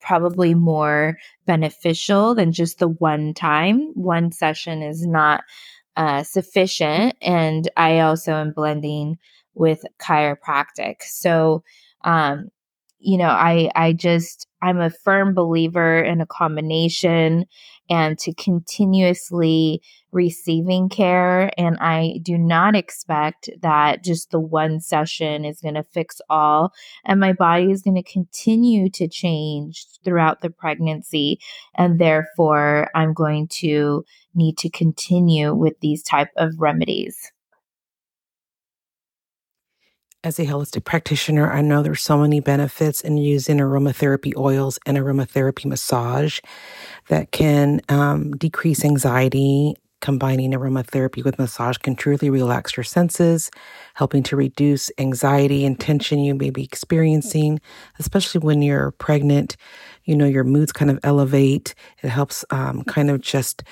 probably 0.00 0.54
more 0.54 1.18
beneficial 1.46 2.34
than 2.34 2.52
just 2.52 2.78
the 2.78 2.88
one 2.88 3.34
time. 3.34 3.92
One 3.94 4.32
session 4.32 4.82
is 4.82 5.06
not 5.06 5.42
uh, 5.96 6.22
sufficient. 6.24 7.16
And 7.22 7.68
I 7.76 8.00
also 8.00 8.34
am 8.34 8.52
blending 8.52 9.18
with 9.54 9.84
chiropractic. 10.00 11.02
So, 11.02 11.64
um, 12.04 12.50
you 13.04 13.18
know, 13.18 13.28
I 13.28 13.70
I 13.74 13.92
just 13.92 14.46
I'm 14.62 14.80
a 14.80 14.88
firm 14.88 15.34
believer 15.34 16.02
in 16.02 16.22
a 16.22 16.26
combination 16.26 17.44
and 17.90 18.18
to 18.20 18.32
continuously 18.32 19.82
receiving 20.10 20.88
care. 20.88 21.50
And 21.58 21.76
I 21.80 22.20
do 22.22 22.38
not 22.38 22.74
expect 22.74 23.50
that 23.60 24.02
just 24.02 24.30
the 24.30 24.40
one 24.40 24.80
session 24.80 25.44
is 25.44 25.60
going 25.60 25.74
to 25.74 25.82
fix 25.82 26.18
all. 26.30 26.72
And 27.04 27.20
my 27.20 27.34
body 27.34 27.70
is 27.70 27.82
going 27.82 28.02
to 28.02 28.12
continue 28.12 28.88
to 28.90 29.06
change 29.06 29.84
throughout 30.02 30.40
the 30.40 30.48
pregnancy. 30.48 31.40
And 31.76 31.98
therefore, 31.98 32.88
I'm 32.94 33.12
going 33.12 33.48
to 33.58 34.04
need 34.34 34.56
to 34.58 34.70
continue 34.70 35.54
with 35.54 35.78
these 35.80 36.02
type 36.02 36.30
of 36.38 36.52
remedies 36.58 37.33
as 40.24 40.38
a 40.38 40.46
holistic 40.46 40.84
practitioner, 40.84 41.52
I 41.52 41.60
know 41.60 41.82
there's 41.82 42.02
so 42.02 42.16
many 42.16 42.40
benefits 42.40 43.02
in 43.02 43.18
using 43.18 43.58
aromatherapy 43.58 44.34
oils 44.36 44.78
and 44.86 44.96
aromatherapy 44.96 45.66
massage 45.66 46.40
that 47.08 47.30
can 47.30 47.82
um, 47.90 48.32
decrease 48.32 48.84
anxiety. 48.84 49.76
Combining 50.00 50.50
aromatherapy 50.50 51.24
with 51.24 51.38
massage 51.38 51.78
can 51.78 51.96
truly 51.96 52.28
relax 52.28 52.76
your 52.76 52.84
senses, 52.84 53.50
helping 53.94 54.22
to 54.24 54.36
reduce 54.36 54.90
anxiety 54.98 55.64
and 55.64 55.80
tension 55.80 56.18
you 56.18 56.34
may 56.34 56.50
be 56.50 56.62
experiencing, 56.62 57.58
especially 57.98 58.40
when 58.40 58.60
you're 58.60 58.90
pregnant. 58.90 59.56
You 60.04 60.14
know, 60.14 60.26
your 60.26 60.44
moods 60.44 60.72
kind 60.72 60.90
of 60.90 61.00
elevate. 61.04 61.74
It 62.02 62.10
helps 62.10 62.44
um, 62.50 62.84
kind 62.84 63.08
of 63.08 63.22
just 63.22 63.62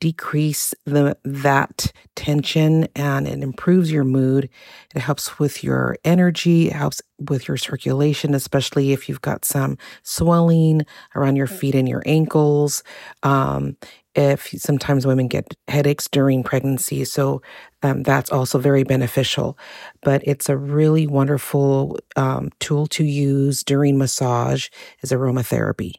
decrease 0.00 0.74
the 0.84 1.16
that 1.24 1.92
tension 2.14 2.86
and 2.94 3.26
it 3.26 3.42
improves 3.42 3.90
your 3.90 4.04
mood. 4.04 4.48
It 4.94 5.00
helps 5.00 5.38
with 5.38 5.64
your 5.64 5.96
energy, 6.04 6.68
it 6.68 6.74
helps 6.74 7.02
with 7.18 7.48
your 7.48 7.56
circulation, 7.56 8.34
especially 8.34 8.92
if 8.92 9.08
you've 9.08 9.20
got 9.20 9.44
some 9.44 9.78
swelling 10.02 10.82
around 11.14 11.36
your 11.36 11.46
feet 11.46 11.74
and 11.74 11.88
your 11.88 12.02
ankles. 12.06 12.82
Um, 13.22 13.76
if 14.14 14.48
sometimes 14.58 15.06
women 15.06 15.26
get 15.26 15.56
headaches 15.68 16.06
during 16.06 16.42
pregnancy, 16.42 17.04
so 17.04 17.40
um, 17.82 18.02
that's 18.02 18.30
also 18.30 18.58
very 18.58 18.84
beneficial. 18.84 19.58
But 20.02 20.22
it's 20.26 20.48
a 20.50 20.56
really 20.56 21.06
wonderful 21.06 21.98
um, 22.16 22.50
tool 22.60 22.86
to 22.88 23.04
use 23.04 23.64
during 23.64 23.96
massage 23.96 24.68
is 25.02 25.12
aromatherapy. 25.12 25.94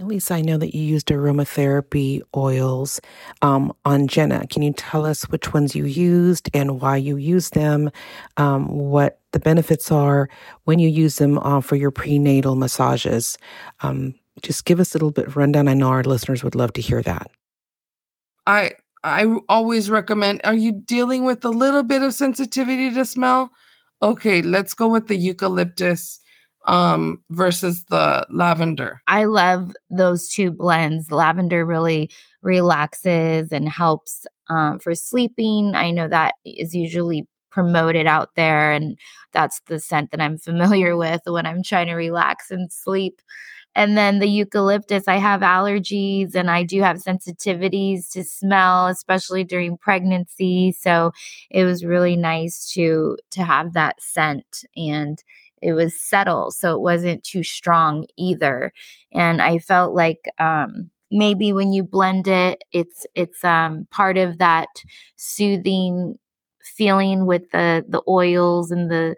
Lisa, 0.00 0.34
I 0.34 0.40
know 0.40 0.58
that 0.58 0.74
you 0.74 0.82
used 0.82 1.06
aromatherapy 1.06 2.20
oils 2.36 3.00
um, 3.42 3.72
on 3.84 4.08
Jenna. 4.08 4.46
Can 4.48 4.62
you 4.62 4.72
tell 4.72 5.06
us 5.06 5.22
which 5.24 5.52
ones 5.54 5.76
you 5.76 5.84
used 5.84 6.50
and 6.52 6.80
why 6.80 6.96
you 6.96 7.16
used 7.16 7.54
them, 7.54 7.90
um, 8.36 8.66
what 8.66 9.20
the 9.30 9.38
benefits 9.38 9.92
are 9.92 10.28
when 10.64 10.80
you 10.80 10.88
use 10.88 11.18
them 11.18 11.38
uh, 11.38 11.60
for 11.60 11.76
your 11.76 11.92
prenatal 11.92 12.56
massages? 12.56 13.38
Um, 13.82 14.14
just 14.42 14.64
give 14.64 14.80
us 14.80 14.94
a 14.94 14.98
little 14.98 15.12
bit 15.12 15.28
of 15.28 15.36
rundown. 15.36 15.68
I 15.68 15.74
know 15.74 15.90
our 15.90 16.02
listeners 16.02 16.42
would 16.42 16.56
love 16.56 16.72
to 16.72 16.80
hear 16.80 17.00
that. 17.02 17.30
I 18.46 18.72
I 19.04 19.26
always 19.48 19.90
recommend. 19.90 20.40
Are 20.44 20.54
you 20.54 20.72
dealing 20.72 21.24
with 21.24 21.44
a 21.44 21.50
little 21.50 21.82
bit 21.82 22.02
of 22.02 22.14
sensitivity 22.14 22.92
to 22.94 23.04
smell? 23.04 23.50
Okay, 24.02 24.42
let's 24.42 24.74
go 24.74 24.88
with 24.88 25.06
the 25.06 25.16
eucalyptus 25.16 26.20
um 26.66 27.22
versus 27.30 27.84
the 27.84 28.26
lavender. 28.30 29.00
I 29.06 29.24
love 29.24 29.72
those 29.90 30.28
two 30.28 30.50
blends. 30.50 31.10
Lavender 31.10 31.64
really 31.64 32.10
relaxes 32.42 33.52
and 33.52 33.68
helps 33.68 34.26
um, 34.48 34.78
for 34.78 34.94
sleeping. 34.94 35.74
I 35.74 35.90
know 35.90 36.08
that 36.08 36.34
is 36.44 36.74
usually 36.74 37.26
promoted 37.50 38.06
out 38.06 38.34
there 38.34 38.72
and 38.72 38.98
that's 39.32 39.60
the 39.68 39.78
scent 39.78 40.10
that 40.10 40.20
I'm 40.20 40.38
familiar 40.38 40.96
with 41.04 41.20
when 41.26 41.46
I'm 41.46 41.62
trying 41.62 41.86
to 41.86 41.94
relax 41.94 42.50
and 42.50 42.72
sleep. 42.72 43.20
And 43.76 43.96
then 43.98 44.20
the 44.20 44.28
eucalyptus, 44.28 45.08
I 45.08 45.16
have 45.16 45.40
allergies 45.40 46.34
and 46.34 46.48
I 46.50 46.62
do 46.62 46.80
have 46.82 46.98
sensitivities 46.98 48.10
to 48.12 48.22
smell, 48.22 48.86
especially 48.86 49.42
during 49.42 49.76
pregnancy. 49.78 50.72
So 50.78 51.12
it 51.50 51.64
was 51.64 51.84
really 51.84 52.16
nice 52.16 52.70
to 52.74 53.16
to 53.32 53.42
have 53.42 53.72
that 53.72 54.00
scent 54.00 54.64
and 54.76 55.22
it 55.62 55.72
was 55.72 55.98
subtle 55.98 56.50
so 56.50 56.74
it 56.74 56.80
wasn't 56.80 57.22
too 57.24 57.42
strong 57.42 58.06
either 58.16 58.72
and 59.12 59.40
i 59.40 59.58
felt 59.58 59.94
like 59.94 60.30
um, 60.38 60.90
maybe 61.10 61.52
when 61.52 61.72
you 61.72 61.82
blend 61.82 62.28
it 62.28 62.62
it's 62.72 63.06
it's 63.14 63.44
um, 63.44 63.86
part 63.90 64.16
of 64.16 64.38
that 64.38 64.68
soothing 65.16 66.18
feeling 66.62 67.26
with 67.26 67.50
the 67.50 67.84
the 67.88 68.02
oils 68.08 68.70
and 68.70 68.90
the 68.90 69.14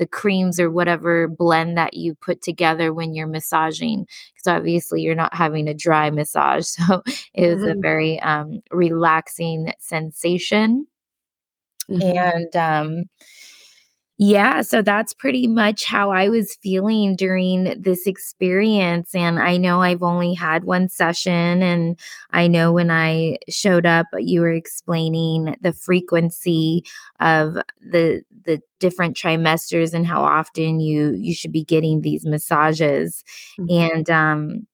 the 0.00 0.06
creams 0.06 0.58
or 0.58 0.70
whatever 0.70 1.28
blend 1.28 1.76
that 1.76 1.92
you 1.92 2.14
put 2.14 2.40
together 2.40 2.92
when 2.92 3.12
you're 3.12 3.26
massaging 3.26 4.06
because 4.34 4.46
obviously 4.46 5.02
you're 5.02 5.14
not 5.14 5.34
having 5.34 5.68
a 5.68 5.74
dry 5.74 6.08
massage 6.08 6.64
so 6.66 7.02
it 7.34 7.54
was 7.54 7.62
mm-hmm. 7.62 7.78
a 7.78 7.80
very 7.80 8.18
um, 8.20 8.60
relaxing 8.70 9.72
sensation 9.78 10.86
mm-hmm. 11.90 12.16
and 12.18 12.56
um, 12.56 13.04
yeah, 14.22 14.60
so 14.60 14.82
that's 14.82 15.14
pretty 15.14 15.46
much 15.46 15.86
how 15.86 16.10
I 16.10 16.28
was 16.28 16.54
feeling 16.56 17.16
during 17.16 17.80
this 17.80 18.06
experience. 18.06 19.14
And 19.14 19.38
I 19.38 19.56
know 19.56 19.80
I've 19.80 20.02
only 20.02 20.34
had 20.34 20.64
one 20.64 20.90
session, 20.90 21.62
and 21.62 21.98
I 22.30 22.46
know 22.46 22.70
when 22.70 22.90
I 22.90 23.38
showed 23.48 23.86
up, 23.86 24.04
you 24.18 24.42
were 24.42 24.52
explaining 24.52 25.56
the 25.62 25.72
frequency 25.72 26.84
of 27.18 27.54
the 27.80 28.22
the 28.44 28.60
different 28.78 29.16
trimesters 29.16 29.94
and 29.94 30.06
how 30.06 30.22
often 30.22 30.80
you 30.80 31.14
you 31.14 31.34
should 31.34 31.52
be 31.52 31.64
getting 31.64 32.02
these 32.02 32.26
massages. 32.26 33.24
Mm-hmm. 33.58 33.94
And 33.94 34.10
um, 34.10 34.66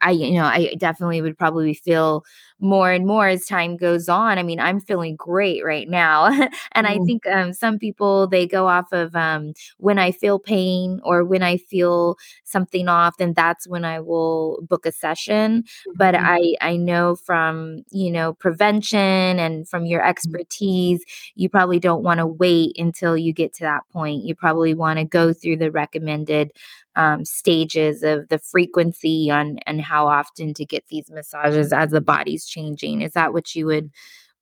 I, 0.00 0.10
you 0.12 0.32
know, 0.32 0.44
I 0.44 0.74
definitely 0.78 1.20
would 1.22 1.38
probably 1.38 1.74
feel 1.74 2.24
more 2.60 2.90
and 2.90 3.06
more 3.06 3.28
as 3.28 3.46
time 3.46 3.76
goes 3.76 4.08
on. 4.08 4.38
I 4.38 4.42
mean, 4.42 4.58
I'm 4.58 4.80
feeling 4.80 5.16
great 5.16 5.64
right 5.64 5.88
now. 5.88 6.26
and 6.72 6.86
mm. 6.86 6.90
I 6.90 6.98
think 7.04 7.26
um, 7.26 7.52
some 7.52 7.78
people, 7.78 8.26
they 8.26 8.46
go 8.46 8.66
off 8.68 8.92
of 8.92 9.14
um, 9.14 9.52
when 9.78 9.98
I 9.98 10.10
feel 10.10 10.38
pain 10.38 11.00
or 11.04 11.24
when 11.24 11.42
I 11.42 11.56
feel 11.56 12.16
something 12.44 12.88
off, 12.88 13.16
then 13.18 13.32
that's 13.34 13.68
when 13.68 13.84
I 13.84 14.00
will 14.00 14.60
book 14.68 14.86
a 14.86 14.92
session. 14.92 15.62
Mm-hmm. 15.62 15.92
But 15.96 16.14
I, 16.16 16.54
I 16.60 16.76
know 16.76 17.16
from, 17.16 17.84
you 17.90 18.10
know, 18.10 18.34
prevention 18.34 19.38
and 19.38 19.68
from 19.68 19.86
your 19.86 20.00
mm-hmm. 20.00 20.10
expertise, 20.10 21.04
you 21.34 21.48
probably 21.48 21.78
don't 21.78 22.02
want 22.02 22.18
to 22.18 22.26
wait 22.26 22.76
until 22.78 23.16
you 23.16 23.32
get 23.32 23.54
to 23.54 23.64
that 23.64 23.82
point. 23.92 24.24
You 24.24 24.34
probably 24.34 24.74
want 24.74 24.98
to 24.98 25.04
go 25.04 25.32
through 25.32 25.58
the 25.58 25.70
recommended 25.70 26.52
um, 26.98 27.24
stages 27.24 28.02
of 28.02 28.28
the 28.28 28.40
frequency 28.40 29.30
on 29.30 29.58
and 29.66 29.80
how 29.80 30.08
often 30.08 30.52
to 30.54 30.64
get 30.64 30.84
these 30.88 31.08
massages 31.10 31.72
as 31.72 31.90
the 31.90 32.00
body's 32.00 32.47
changing. 32.48 33.02
Is 33.02 33.12
that 33.12 33.32
what 33.32 33.54
you 33.54 33.66
would 33.66 33.90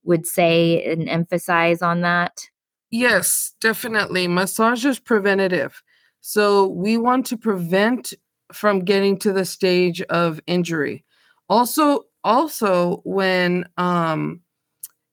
would 0.04 0.26
say 0.26 0.84
and 0.84 1.08
emphasize 1.08 1.82
on 1.82 2.02
that? 2.02 2.48
Yes, 2.90 3.52
definitely. 3.60 4.28
Massage 4.28 4.84
is 4.84 5.00
preventative. 5.00 5.82
So 6.20 6.68
we 6.68 6.96
want 6.96 7.26
to 7.26 7.36
prevent 7.36 8.14
from 8.52 8.84
getting 8.84 9.18
to 9.18 9.32
the 9.32 9.44
stage 9.44 10.00
of 10.02 10.40
injury. 10.46 11.04
Also, 11.48 12.04
also 12.24 13.00
when 13.04 13.68
um 13.76 14.40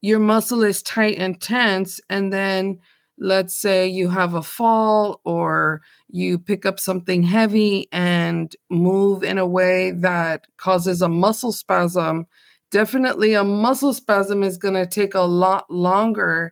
your 0.01 0.19
muscle 0.19 0.63
is 0.63 0.83
tight 0.83 1.17
and 1.17 1.39
tense, 1.41 2.01
and 2.09 2.31
then 2.33 2.79
let's 3.17 3.55
say 3.55 3.87
you 3.87 4.09
have 4.09 4.33
a 4.33 4.43
fall 4.43 5.21
or 5.23 5.81
you 6.09 6.37
pick 6.37 6.65
up 6.65 6.79
something 6.79 7.23
heavy 7.23 7.87
and 7.91 8.55
move 8.69 9.23
in 9.23 9.37
a 9.37 9.47
way 9.47 9.91
that 9.91 10.45
causes 10.57 11.01
a 11.01 11.07
muscle 11.07 11.53
spasm, 11.53 12.27
definitely 12.73 13.35
a 13.35 13.43
muscle 13.43 13.93
spasm 13.93 14.41
is 14.41 14.57
going 14.57 14.73
to 14.73 14.87
take 14.87 15.13
a 15.13 15.21
lot 15.21 15.69
longer 15.69 16.51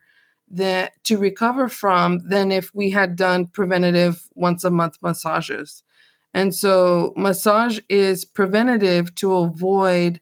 to 0.56 1.18
recover 1.18 1.68
from 1.68 2.20
than 2.30 2.51
if 2.51 2.74
we 2.75 2.92
had 2.92 3.16
done 3.16 3.48
preventative 3.48 4.30
once 4.36 4.63
a 4.63 4.70
month 4.70 4.98
massages. 5.01 5.82
And 6.34 6.54
so 6.54 7.13
massage 7.18 7.80
is 7.90 8.24
preventative 8.24 9.16
to 9.16 9.34
avoid 9.34 10.22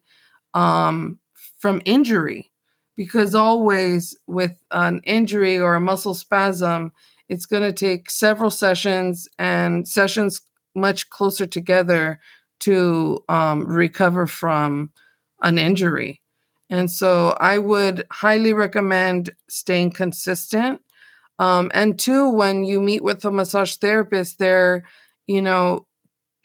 um, 0.54 1.18
from 1.58 1.82
injury 1.84 2.50
because 2.96 3.34
always 3.34 4.16
with 4.26 4.56
an 4.70 5.02
injury 5.04 5.58
or 5.58 5.74
a 5.74 5.80
muscle 5.80 6.14
spasm, 6.14 6.92
it's 7.28 7.46
going 7.46 7.62
to 7.62 7.72
take 7.72 8.10
several 8.10 8.50
sessions 8.50 9.28
and 9.38 9.86
sessions 9.86 10.40
much 10.74 11.10
closer 11.10 11.46
together 11.46 12.18
to 12.60 13.22
um, 13.28 13.66
recover 13.66 14.26
from 14.26 14.90
an 15.42 15.58
injury. 15.58 16.20
And 16.68 16.90
so 16.90 17.36
I 17.40 17.58
would 17.58 18.04
highly 18.10 18.52
recommend 18.52 19.30
staying 19.48 19.92
consistent. 19.92 20.80
Um, 21.38 21.70
and 21.74 21.98
two, 21.98 22.28
when 22.28 22.64
you 22.64 22.80
meet 22.80 23.02
with 23.02 23.24
a 23.24 23.30
massage 23.30 23.76
therapist, 23.76 24.38
they're, 24.38 24.84
you 25.26 25.42
know, 25.42 25.86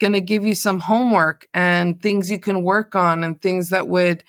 going 0.00 0.12
to 0.12 0.20
give 0.20 0.44
you 0.44 0.54
some 0.54 0.80
homework 0.80 1.46
and 1.54 2.00
things 2.02 2.30
you 2.30 2.38
can 2.38 2.62
work 2.62 2.94
on 2.94 3.24
and 3.24 3.40
things 3.40 3.70
that 3.70 3.88
would 3.88 4.22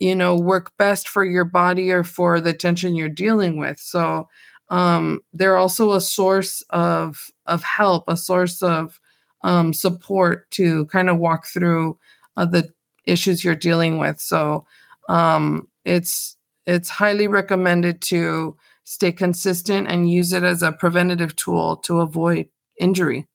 you 0.00 0.14
know 0.14 0.36
work 0.36 0.72
best 0.76 1.08
for 1.08 1.24
your 1.24 1.44
body 1.44 1.90
or 1.90 2.04
for 2.04 2.40
the 2.40 2.52
tension 2.52 2.94
you're 2.94 3.08
dealing 3.08 3.58
with 3.58 3.78
so 3.78 4.28
um, 4.70 5.20
they're 5.32 5.56
also 5.56 5.92
a 5.92 6.00
source 6.00 6.62
of 6.70 7.30
of 7.46 7.62
help 7.62 8.04
a 8.08 8.16
source 8.16 8.62
of 8.62 9.00
um, 9.42 9.72
support 9.72 10.50
to 10.50 10.86
kind 10.86 11.08
of 11.08 11.18
walk 11.18 11.46
through 11.46 11.98
uh, 12.36 12.44
the 12.44 12.70
issues 13.06 13.44
you're 13.44 13.54
dealing 13.54 13.98
with. 13.98 14.20
So 14.20 14.66
um, 15.08 15.68
it's 15.84 16.36
it's 16.66 16.88
highly 16.88 17.28
recommended 17.28 18.00
to 18.00 18.56
stay 18.84 19.12
consistent 19.12 19.88
and 19.88 20.10
use 20.10 20.32
it 20.32 20.42
as 20.42 20.62
a 20.62 20.72
preventative 20.72 21.36
tool 21.36 21.76
to 21.76 22.00
avoid 22.00 22.48
injury 22.78 23.26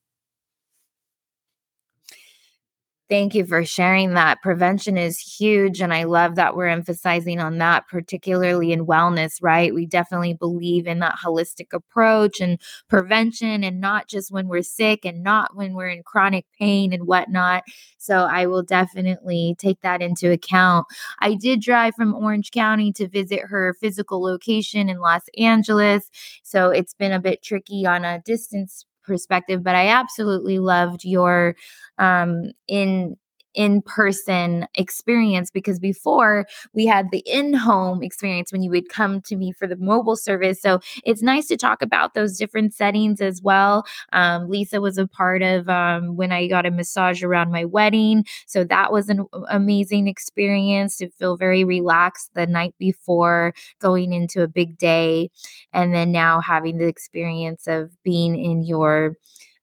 Thank 3.09 3.33
you 3.33 3.43
for 3.43 3.65
sharing 3.65 4.13
that. 4.13 4.43
Prevention 4.43 4.95
is 4.95 5.17
huge. 5.17 5.81
And 5.81 5.91
I 5.91 6.03
love 6.03 6.35
that 6.35 6.55
we're 6.55 6.67
emphasizing 6.67 7.39
on 7.39 7.57
that, 7.57 7.87
particularly 7.87 8.71
in 8.71 8.85
wellness, 8.85 9.39
right? 9.41 9.73
We 9.73 9.87
definitely 9.87 10.35
believe 10.35 10.85
in 10.85 10.99
that 10.99 11.15
holistic 11.25 11.73
approach 11.73 12.39
and 12.39 12.59
prevention, 12.87 13.63
and 13.63 13.81
not 13.81 14.07
just 14.07 14.31
when 14.31 14.47
we're 14.47 14.61
sick 14.61 15.05
and 15.05 15.23
not 15.23 15.55
when 15.55 15.73
we're 15.73 15.87
in 15.89 16.03
chronic 16.03 16.45
pain 16.59 16.93
and 16.93 17.07
whatnot. 17.07 17.63
So 17.97 18.25
I 18.25 18.45
will 18.45 18.61
definitely 18.61 19.55
take 19.57 19.81
that 19.81 20.03
into 20.03 20.31
account. 20.31 20.85
I 21.19 21.33
did 21.33 21.61
drive 21.61 21.95
from 21.95 22.13
Orange 22.13 22.51
County 22.51 22.93
to 22.93 23.07
visit 23.07 23.41
her 23.41 23.73
physical 23.81 24.21
location 24.21 24.87
in 24.87 24.99
Los 24.99 25.23
Angeles. 25.35 26.11
So 26.43 26.69
it's 26.69 26.93
been 26.93 27.11
a 27.11 27.19
bit 27.19 27.41
tricky 27.41 27.87
on 27.87 28.05
a 28.05 28.19
distance 28.19 28.85
perspective, 29.09 29.63
but 29.65 29.75
I 29.75 29.89
absolutely 29.89 30.59
loved 30.59 31.05
your 31.05 31.57
um, 31.99 32.53
in 32.69 33.17
in 33.53 33.81
person 33.81 34.67
experience 34.75 35.51
because 35.51 35.79
before 35.79 36.45
we 36.73 36.85
had 36.85 37.09
the 37.11 37.19
in 37.25 37.53
home 37.53 38.03
experience 38.03 38.51
when 38.51 38.61
you 38.61 38.69
would 38.69 38.89
come 38.89 39.21
to 39.21 39.35
me 39.35 39.51
for 39.51 39.67
the 39.67 39.75
mobile 39.77 40.15
service. 40.15 40.61
So 40.61 40.79
it's 41.03 41.21
nice 41.21 41.47
to 41.47 41.57
talk 41.57 41.81
about 41.81 42.13
those 42.13 42.37
different 42.37 42.73
settings 42.73 43.21
as 43.21 43.41
well. 43.41 43.85
Um, 44.13 44.49
Lisa 44.49 44.81
was 44.81 44.97
a 44.97 45.07
part 45.07 45.41
of 45.41 45.67
um, 45.69 46.15
when 46.15 46.31
I 46.31 46.47
got 46.47 46.65
a 46.65 46.71
massage 46.71 47.23
around 47.23 47.51
my 47.51 47.65
wedding. 47.65 48.25
So 48.45 48.63
that 48.65 48.91
was 48.91 49.09
an 49.09 49.25
amazing 49.49 50.07
experience 50.07 50.97
to 50.97 51.09
feel 51.09 51.37
very 51.37 51.63
relaxed 51.63 52.31
the 52.33 52.47
night 52.47 52.75
before 52.77 53.53
going 53.79 54.13
into 54.13 54.41
a 54.41 54.47
big 54.47 54.77
day. 54.77 55.29
And 55.73 55.93
then 55.93 56.11
now 56.11 56.41
having 56.41 56.77
the 56.77 56.87
experience 56.87 57.67
of 57.67 57.91
being 58.03 58.37
in 58.37 58.63
your 58.63 59.15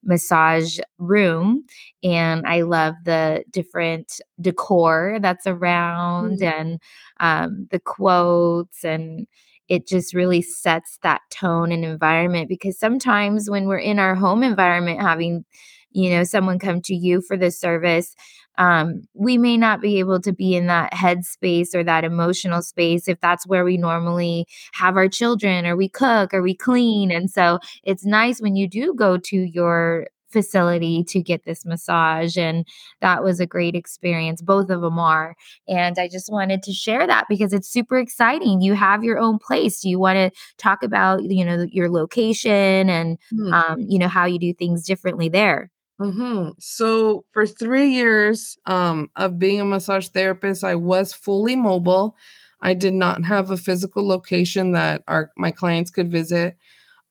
massage 0.07 0.79
room 0.99 1.65
and 2.03 2.47
i 2.47 2.63
love 2.63 2.95
the 3.05 3.45
different 3.51 4.21
decor 4.41 5.19
that's 5.21 5.47
around 5.47 6.39
mm-hmm. 6.39 6.61
and 6.61 6.81
um, 7.21 7.67
the 7.71 7.81
quotes 7.81 8.85
and 8.85 9.27
it 9.69 9.87
just 9.87 10.15
really 10.15 10.43
sets 10.43 10.99
that 11.03 11.23
tone 11.31 11.73
and 11.73 11.85
environment 11.85 12.49
because 12.49 12.79
sometimes 12.79 13.51
when 13.51 13.67
we're 13.67 13.79
in 13.79 13.99
our 13.99 14.15
home 14.15 14.43
environment 14.43 15.01
having 15.01 15.45
you 15.91 16.11
know 16.11 16.25
someone 16.25 16.59
come 16.59 16.81
to 16.83 16.95
you 16.95 17.21
for 17.21 17.37
the 17.37 17.51
service 17.51 18.15
um, 18.59 19.03
we 19.15 19.39
may 19.39 19.57
not 19.57 19.81
be 19.81 19.99
able 19.99 20.21
to 20.21 20.33
be 20.33 20.55
in 20.55 20.67
that 20.67 20.93
headspace 20.93 21.75
or 21.75 21.85
that 21.85 22.05
emotional 22.05 22.63
space 22.63 23.09
if 23.09 23.21
that's 23.21 23.47
where 23.47 23.65
we 23.65 23.77
normally 23.77 24.47
have 24.73 24.97
our 24.97 25.09
children 25.09 25.67
or 25.67 25.77
we 25.77 25.89
cook 25.89 26.33
or 26.33 26.43
we 26.43 26.55
clean. 26.55 27.11
And 27.11 27.31
so 27.31 27.59
it's 27.85 28.05
nice 28.05 28.41
when 28.41 28.57
you 28.57 28.69
do 28.69 28.95
go 28.95 29.19
to 29.19 29.37
your 29.37 30.07
facility 30.29 31.05
to 31.05 31.23
get 31.23 31.45
this 31.45 31.65
massage 31.65 32.37
and 32.37 32.67
that 33.01 33.23
was 33.23 33.41
a 33.41 33.47
great 33.47 33.75
experience. 33.75 34.43
Both 34.43 34.71
of 34.71 34.81
them 34.81 34.99
are. 34.99 35.35
And 35.69 35.99
i 35.99 36.09
just 36.09 36.31
wanted 36.31 36.63
to 36.65 36.73
share 36.73 37.07
that 37.07 37.27
because 37.29 37.53
it's 37.53 37.69
super 37.71 37.97
exciting. 37.97 38.61
You 38.61 38.75
have 38.75 39.05
your 39.05 39.19
own 39.19 39.39
place. 39.39 39.85
You 39.85 39.99
want 39.99 40.17
to 40.17 40.31
talk 40.59 40.83
about 40.83 41.23
you 41.23 41.45
know 41.45 41.67
your 41.71 41.89
location 41.91 42.91
and 42.91 43.19
mm-hmm. 43.33 43.53
um, 43.53 43.81
you 43.81 43.99
know 43.99 44.09
how 44.09 44.27
you 44.27 44.39
do 44.39 44.53
things 44.53 44.85
differently 44.85 45.29
there 45.29 45.71
Mm-hmm. 46.01 46.51
So 46.59 47.25
for 47.33 47.47
three 47.47 47.89
years 47.89 48.59
um, 48.67 49.11
of 49.17 49.39
being 49.39 49.61
a 49.61 49.65
massage 49.65 50.09
therapist, 50.09 50.63
I 50.63 50.75
was 50.75 51.13
fully 51.13 51.57
mobile. 51.57 52.17
I 52.61 52.75
did 52.75 52.95
not 52.95 53.25
have 53.25 53.51
a 53.51 53.57
physical 53.57 54.07
location 54.07 54.73
that 54.73 55.03
our 55.09 55.31
my 55.37 55.51
clients 55.51 55.91
could 55.91 56.11
visit. 56.11 56.57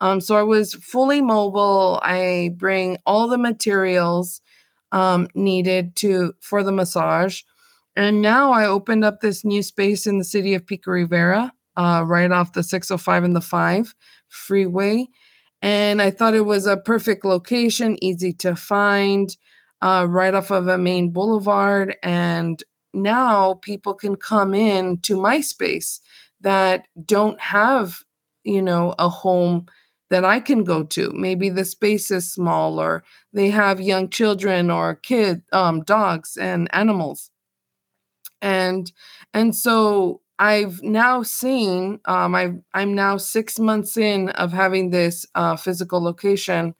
Um, 0.01 0.21
so 0.21 0.35
I 0.35 0.43
was 0.43 0.73
fully 0.75 1.21
mobile. 1.21 1.99
I 2.03 2.51
bring 2.57 2.97
all 3.05 3.27
the 3.27 3.37
materials 3.37 4.41
um, 4.91 5.29
needed 5.33 5.95
to 5.97 6.33
for 6.41 6.63
the 6.63 6.71
massage, 6.71 7.41
and 7.95 8.21
now 8.21 8.51
I 8.51 8.65
opened 8.67 9.03
up 9.03 9.21
this 9.21 9.43
new 9.43 9.63
space 9.63 10.05
in 10.05 10.19
the 10.19 10.23
city 10.23 10.53
of 10.53 10.65
Pico 10.65 10.91
Rivera, 10.91 11.51
uh, 11.77 12.03
right 12.05 12.31
off 12.31 12.53
the 12.53 12.63
605 12.63 13.23
and 13.23 13.35
the 13.35 13.41
5 13.41 13.95
freeway 14.27 15.07
and 15.65 15.99
I 15.99 16.11
thought 16.11 16.35
it 16.35 16.45
was 16.45 16.67
a 16.67 16.77
perfect 16.77 17.25
location, 17.25 17.97
easy 18.03 18.33
to 18.33 18.55
find, 18.55 19.35
uh, 19.81 20.05
right 20.07 20.35
off 20.35 20.51
of 20.51 20.67
a 20.67 20.77
main 20.77 21.09
boulevard. 21.09 21.97
And 22.03 22.63
now 22.93 23.55
people 23.63 23.95
can 23.95 24.15
come 24.15 24.53
in 24.53 24.99
to 24.99 25.19
my 25.19 25.41
space 25.41 26.01
that 26.41 26.85
don't 27.03 27.41
have, 27.41 28.03
you 28.43 28.61
know, 28.61 28.93
a 28.99 29.09
home 29.09 29.65
that 30.11 30.23
I 30.23 30.39
can 30.39 30.63
go 30.65 30.83
to. 30.83 31.11
Maybe 31.15 31.49
the 31.49 31.65
space 31.65 32.11
is 32.11 32.31
small 32.31 32.79
or 32.79 33.03
they 33.33 33.49
have 33.49 33.81
young 33.81 34.09
children 34.11 34.69
or 34.69 34.93
kid 34.93 35.41
um, 35.51 35.81
dogs 35.81 36.37
and 36.37 36.69
animals. 36.75 37.31
And 38.39 38.91
and 39.33 39.55
so 39.55 40.21
I've 40.39 40.81
now 40.83 41.23
seen, 41.23 41.99
um, 42.05 42.35
i 42.35 42.51
I'm 42.73 42.93
now 42.93 43.17
six 43.17 43.57
months 43.59 43.95
in 43.97 44.29
of 44.29 44.51
having 44.51 44.89
this 44.89 45.25
uh, 45.35 45.55
physical 45.55 46.03
location, 46.03 46.75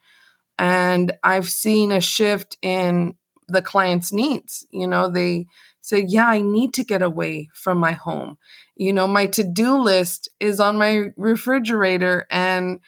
and 0.60 1.14
I've 1.24 1.50
seen 1.50 1.92
a 1.92 2.02
shift 2.02 2.58
in 2.62 3.16
the 3.48 3.62
client's 3.62 4.14
needs. 4.14 4.66
You 4.72 4.88
know, 4.88 5.10
they 5.10 5.48
say, 5.82 6.06
Yeah, 6.08 6.28
I 6.28 6.42
need 6.42 6.74
to 6.76 6.84
get 6.84 7.02
away 7.02 7.50
from 7.54 7.78
my 7.80 7.94
home. 7.94 8.38
You 8.76 8.94
know, 8.94 9.08
my 9.08 9.28
to 9.28 9.44
do 9.44 9.78
list 9.78 10.30
is 10.40 10.60
on 10.60 10.78
my 10.78 11.08
refrigerator, 11.18 12.28
and 12.32 12.80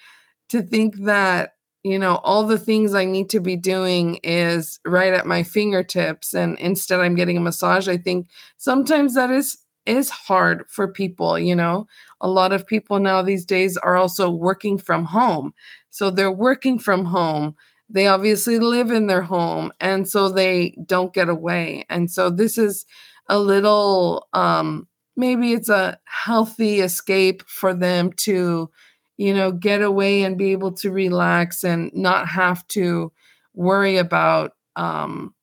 to 0.49 0.61
think 0.61 0.97
that, 1.05 1.53
you 1.83 1.99
know, 1.99 2.17
all 2.17 2.45
the 2.45 2.59
things 2.59 2.93
I 2.95 3.05
need 3.05 3.29
to 3.31 3.39
be 3.39 3.55
doing 3.57 4.15
is 4.23 4.79
right 4.85 5.13
at 5.13 5.27
my 5.27 5.43
fingertips, 5.43 6.33
and 6.33 6.57
instead 6.59 6.99
I'm 7.01 7.15
getting 7.15 7.37
a 7.37 7.41
massage, 7.41 7.87
I 7.87 7.97
think 7.97 8.27
sometimes 8.57 9.15
that 9.15 9.31
is 9.31 9.57
is 9.87 10.09
hard 10.09 10.65
for 10.69 10.87
people, 10.87 11.39
you 11.39 11.55
know. 11.55 11.87
A 12.21 12.29
lot 12.29 12.51
of 12.53 12.67
people 12.67 12.99
now 12.99 13.21
these 13.21 13.45
days 13.45 13.77
are 13.77 13.95
also 13.95 14.29
working 14.29 14.77
from 14.77 15.05
home. 15.05 15.53
So 15.89 16.09
they're 16.09 16.31
working 16.31 16.79
from 16.79 17.05
home. 17.05 17.55
They 17.89 18.07
obviously 18.07 18.59
live 18.59 18.91
in 18.91 19.07
their 19.07 19.21
home 19.21 19.71
and 19.79 20.07
so 20.07 20.29
they 20.29 20.75
don't 20.85 21.13
get 21.13 21.29
away. 21.29 21.85
And 21.89 22.11
so 22.11 22.29
this 22.29 22.57
is 22.57 22.85
a 23.29 23.39
little 23.39 24.27
um 24.33 24.87
maybe 25.15 25.53
it's 25.53 25.69
a 25.69 25.99
healthy 26.05 26.79
escape 26.81 27.43
for 27.47 27.73
them 27.73 28.11
to 28.13 28.69
you 29.17 29.33
know 29.33 29.51
get 29.51 29.81
away 29.81 30.23
and 30.23 30.37
be 30.37 30.51
able 30.51 30.71
to 30.71 30.91
relax 30.91 31.63
and 31.63 31.91
not 31.93 32.27
have 32.27 32.65
to 32.69 33.11
worry 33.53 33.97
about 33.97 34.51
um 34.75 35.33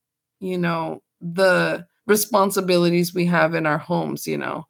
you 0.41 0.57
know 0.59 1.03
the 1.21 1.87
responsibilities 2.07 3.15
we 3.15 3.27
have 3.27 3.55
in 3.55 3.67
our 3.67 3.79
homes, 3.79 4.27
you 4.27 4.39
know. 4.39 4.67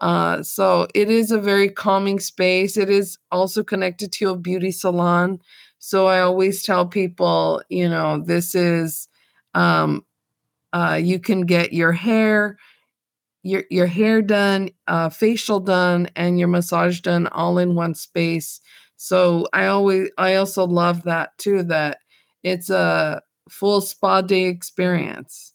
Uh, 0.00 0.42
so 0.42 0.86
it 0.94 1.10
is 1.10 1.30
a 1.30 1.40
very 1.40 1.68
calming 1.68 2.20
space. 2.20 2.76
It 2.76 2.90
is 2.90 3.18
also 3.30 3.62
connected 3.62 4.12
to 4.12 4.30
a 4.30 4.36
beauty 4.36 4.72
salon. 4.72 5.40
So 5.78 6.06
I 6.06 6.20
always 6.20 6.62
tell 6.62 6.86
people, 6.86 7.62
you 7.68 7.88
know, 7.88 8.18
this 8.24 8.54
is 8.54 9.08
um, 9.54 10.04
uh, 10.72 11.00
you 11.02 11.18
can 11.20 11.42
get 11.42 11.72
your 11.72 11.92
hair, 11.92 12.58
your 13.42 13.64
your 13.70 13.86
hair 13.86 14.22
done, 14.22 14.70
uh, 14.86 15.08
facial 15.08 15.60
done, 15.60 16.08
and 16.16 16.38
your 16.38 16.48
massage 16.48 17.00
done 17.00 17.26
all 17.28 17.58
in 17.58 17.74
one 17.74 17.94
space. 17.94 18.60
So 18.96 19.48
I 19.52 19.66
always 19.66 20.10
I 20.18 20.34
also 20.36 20.66
love 20.66 21.02
that 21.04 21.36
too. 21.38 21.62
That 21.64 21.98
it's 22.42 22.70
a 22.70 23.22
full 23.48 23.80
spa 23.80 24.22
day 24.22 24.44
experience. 24.46 25.54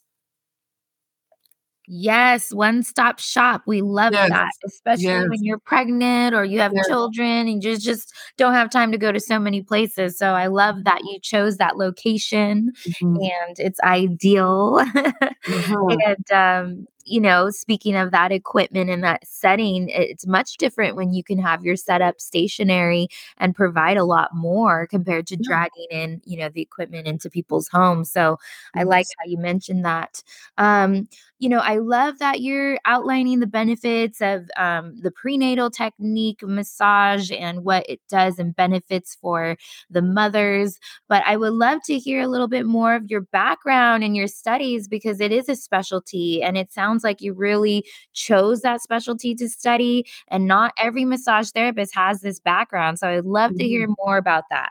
Yes, 1.88 2.52
one 2.52 2.82
stop 2.82 3.20
shop. 3.20 3.62
We 3.66 3.80
love 3.80 4.12
Yes. 4.12 4.28
that, 4.28 4.50
especially 4.66 5.02
Yes. 5.02 5.28
when 5.28 5.44
you're 5.44 5.58
pregnant 5.58 6.34
or 6.34 6.44
you 6.44 6.58
have 6.60 6.72
Yes. 6.74 6.86
children 6.88 7.46
and 7.48 7.62
you 7.62 7.76
just 7.78 8.12
don't 8.36 8.54
have 8.54 8.70
time 8.70 8.90
to 8.92 8.98
go 8.98 9.12
to 9.12 9.20
so 9.20 9.38
many 9.38 9.62
places. 9.62 10.18
So 10.18 10.32
I 10.32 10.48
love 10.48 10.82
that 10.84 11.00
you 11.04 11.20
chose 11.20 11.58
that 11.58 11.76
location 11.76 12.72
Mhm. 12.84 13.30
and 13.46 13.58
it's 13.58 13.78
ideal. 13.80 14.78
Mhm. 15.46 16.02
and 16.02 16.32
um, 16.32 16.86
you 17.04 17.20
know, 17.20 17.50
speaking 17.50 17.94
of 17.94 18.10
that 18.10 18.32
equipment 18.32 18.90
and 18.90 19.04
that 19.04 19.24
setting, 19.24 19.88
it's 19.88 20.26
much 20.26 20.56
different 20.56 20.96
when 20.96 21.12
you 21.12 21.22
can 21.22 21.38
have 21.38 21.64
your 21.64 21.76
setup 21.76 22.20
stationary 22.20 23.06
and 23.38 23.54
provide 23.54 23.96
a 23.96 24.02
lot 24.04 24.34
more 24.34 24.88
compared 24.88 25.26
to 25.28 25.36
dragging 25.36 25.86
in, 25.92 26.20
you 26.24 26.36
know, 26.36 26.48
the 26.48 26.60
equipment 26.62 27.06
into 27.06 27.30
people's 27.30 27.68
homes. 27.68 28.10
So 28.10 28.38
I 28.74 28.82
like 28.82 29.06
how 29.20 29.30
you 29.30 29.38
mentioned 29.38 29.84
that. 29.84 30.24
Um, 30.58 31.08
you 31.38 31.50
know, 31.50 31.58
I 31.58 31.78
love 31.78 32.18
that 32.18 32.40
you're 32.40 32.78
outlining 32.86 33.40
the 33.40 33.46
benefits 33.46 34.22
of 34.22 34.48
um, 34.56 34.94
the 35.02 35.10
prenatal 35.10 35.70
technique 35.70 36.42
massage 36.42 37.30
and 37.30 37.62
what 37.62 37.88
it 37.88 38.00
does 38.08 38.38
and 38.38 38.56
benefits 38.56 39.16
for 39.20 39.56
the 39.90 40.00
mothers. 40.00 40.78
But 41.08 41.22
I 41.26 41.36
would 41.36 41.52
love 41.52 41.80
to 41.86 41.98
hear 41.98 42.22
a 42.22 42.28
little 42.28 42.48
bit 42.48 42.64
more 42.64 42.94
of 42.94 43.10
your 43.10 43.20
background 43.20 44.02
and 44.02 44.16
your 44.16 44.28
studies 44.28 44.88
because 44.88 45.20
it 45.20 45.30
is 45.30 45.48
a 45.48 45.56
specialty 45.56 46.42
and 46.42 46.56
it 46.56 46.72
sounds 46.72 47.04
like 47.04 47.20
you 47.20 47.34
really 47.34 47.84
chose 48.14 48.62
that 48.62 48.80
specialty 48.80 49.34
to 49.34 49.48
study. 49.48 50.06
And 50.28 50.46
not 50.46 50.72
every 50.78 51.04
massage 51.04 51.50
therapist 51.50 51.94
has 51.94 52.22
this 52.22 52.40
background. 52.40 52.98
So 52.98 53.08
I'd 53.08 53.26
love 53.26 53.54
to 53.56 53.64
hear 53.64 53.88
more 53.98 54.16
about 54.16 54.44
that. 54.50 54.70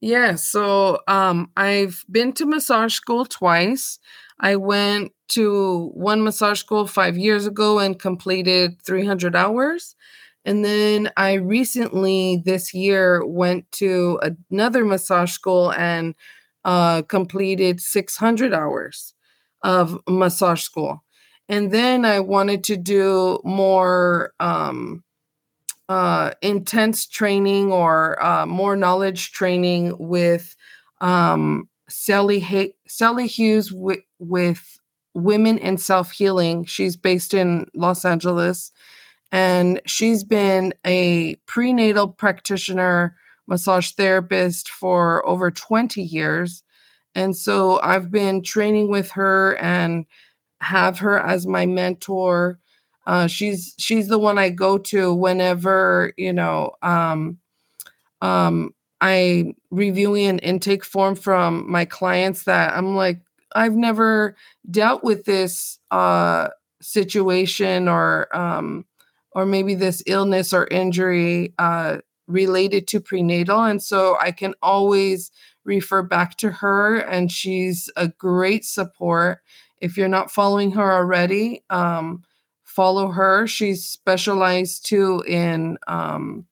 Yeah, 0.00 0.36
so 0.36 1.00
um, 1.08 1.50
I've 1.56 2.04
been 2.08 2.32
to 2.34 2.46
massage 2.46 2.94
school 2.94 3.24
twice. 3.24 3.98
I 4.38 4.54
went 4.54 5.12
to 5.28 5.90
one 5.94 6.22
massage 6.22 6.60
school 6.60 6.86
five 6.86 7.16
years 7.18 7.46
ago 7.46 7.78
and 7.78 7.98
completed 7.98 8.80
300 8.82 9.36
hours. 9.36 9.94
And 10.44 10.64
then 10.64 11.10
I 11.16 11.34
recently, 11.34 12.42
this 12.44 12.72
year, 12.72 13.24
went 13.26 13.70
to 13.72 14.20
another 14.50 14.84
massage 14.84 15.32
school 15.32 15.72
and 15.72 16.14
uh, 16.64 17.02
completed 17.02 17.80
600 17.80 18.54
hours 18.54 19.14
of 19.62 19.98
massage 20.08 20.62
school. 20.62 21.04
And 21.48 21.70
then 21.72 22.04
I 22.04 22.20
wanted 22.20 22.64
to 22.64 22.76
do 22.76 23.40
more. 23.44 24.32
Um, 24.40 25.04
uh, 25.88 26.32
intense 26.42 27.06
training 27.06 27.72
or 27.72 28.22
uh, 28.22 28.46
more 28.46 28.76
knowledge 28.76 29.32
training 29.32 29.94
with 29.98 30.54
um, 31.00 31.68
Sally 31.88 32.40
Hay- 32.40 32.74
Sally 32.86 33.26
Hughes 33.26 33.72
with 34.18 34.78
Women 35.22 35.58
in 35.58 35.78
Self 35.78 36.12
Healing. 36.12 36.64
She's 36.64 36.96
based 36.96 37.34
in 37.34 37.66
Los 37.74 38.04
Angeles, 38.04 38.72
and 39.32 39.80
she's 39.86 40.24
been 40.24 40.74
a 40.86 41.36
prenatal 41.46 42.08
practitioner, 42.08 43.16
massage 43.46 43.92
therapist 43.92 44.68
for 44.70 45.26
over 45.26 45.50
20 45.50 46.02
years. 46.02 46.62
And 47.14 47.36
so 47.36 47.80
I've 47.80 48.10
been 48.10 48.42
training 48.42 48.90
with 48.90 49.10
her 49.12 49.56
and 49.56 50.06
have 50.60 50.98
her 50.98 51.18
as 51.18 51.46
my 51.46 51.66
mentor 51.66 52.58
uh, 53.08 53.26
she's 53.26 53.74
she's 53.78 54.08
the 54.08 54.18
one 54.18 54.38
I 54.38 54.50
go 54.50 54.76
to 54.76 55.14
whenever 55.14 56.12
you 56.18 56.32
know 56.32 56.72
um, 56.82 57.38
um, 58.20 58.74
I 59.00 59.54
reviewing 59.70 60.26
an 60.26 60.38
intake 60.40 60.84
form 60.84 61.14
from 61.14 61.70
my 61.70 61.86
clients 61.86 62.44
that 62.44 62.76
I'm 62.76 62.94
like 62.94 63.20
I've 63.58 63.76
never 63.76 64.36
dealt 64.70 65.02
with 65.02 65.24
this 65.24 65.78
uh, 65.90 66.48
situation 66.80 67.88
or 67.88 68.34
um, 68.36 68.84
or 69.32 69.44
maybe 69.44 69.74
this 69.74 70.02
illness 70.06 70.52
or 70.52 70.66
injury 70.68 71.54
uh, 71.58 71.98
related 72.26 72.86
to 72.88 73.00
prenatal, 73.00 73.64
and 73.64 73.82
so 73.82 74.16
I 74.20 74.30
can 74.30 74.54
always 74.62 75.30
refer 75.64 76.02
back 76.02 76.36
to 76.38 76.50
her, 76.50 76.96
and 76.98 77.30
she's 77.30 77.90
a 77.96 78.08
great 78.08 78.64
support. 78.64 79.40
If 79.80 79.96
you're 79.96 80.08
not 80.08 80.30
following 80.30 80.72
her 80.72 80.92
already, 80.92 81.62
um, 81.68 82.22
follow 82.64 83.08
her. 83.08 83.46
She's 83.46 83.84
specialized 83.84 84.86
too 84.86 85.24
in 85.26 85.78
um, 85.88 86.46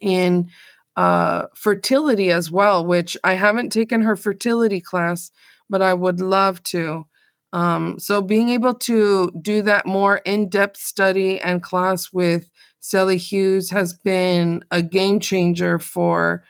in 0.00 0.50
uh, 0.96 1.46
fertility 1.54 2.30
as 2.30 2.50
well, 2.50 2.84
which 2.84 3.16
I 3.24 3.34
haven't 3.34 3.70
taken 3.70 4.02
her 4.02 4.16
fertility 4.16 4.80
class, 4.80 5.30
but 5.70 5.82
I 5.82 5.94
would 5.94 6.20
love 6.20 6.62
to. 6.64 7.06
Um, 7.52 7.98
so 7.98 8.22
being 8.22 8.50
able 8.50 8.74
to 8.74 9.32
do 9.40 9.62
that 9.62 9.86
more 9.86 10.18
in-depth 10.18 10.76
study 10.76 11.40
and 11.40 11.62
class 11.62 12.12
with 12.12 12.50
Sally 12.80 13.16
Hughes 13.16 13.70
has 13.70 13.92
been 13.94 14.64
a 14.70 14.82
game 14.82 15.20
changer 15.20 15.78
for 15.78 16.44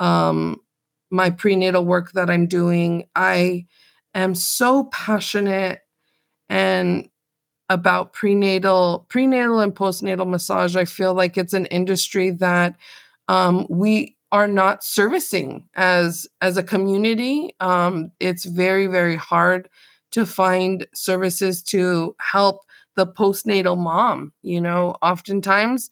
um, 0.00 0.60
my 1.10 1.30
prenatal 1.30 1.84
work 1.84 2.12
that 2.12 2.30
I'm 2.30 2.46
doing. 2.46 3.08
I 3.16 3.66
am 4.14 4.34
so 4.34 4.84
passionate 4.84 5.80
and 6.48 7.08
about 7.70 8.12
prenatal 8.12 9.06
prenatal 9.08 9.60
and 9.60 9.74
postnatal 9.74 10.28
massage 10.28 10.76
i 10.76 10.84
feel 10.84 11.14
like 11.14 11.38
it's 11.38 11.54
an 11.54 11.66
industry 11.66 12.30
that 12.30 12.76
um, 13.28 13.66
we 13.70 14.16
are 14.34 14.48
not 14.48 14.82
servicing 14.82 15.64
as 15.76 16.26
as 16.40 16.56
a 16.56 16.62
community. 16.64 17.54
Um, 17.60 18.10
it's 18.18 18.44
very 18.44 18.88
very 18.88 19.14
hard 19.16 19.68
to 20.10 20.26
find 20.26 20.86
services 20.94 21.62
to 21.62 22.16
help 22.20 22.62
the 22.96 23.06
postnatal 23.06 23.78
mom 23.78 24.32
you 24.42 24.60
know? 24.60 24.96
Oftentimes 25.02 25.90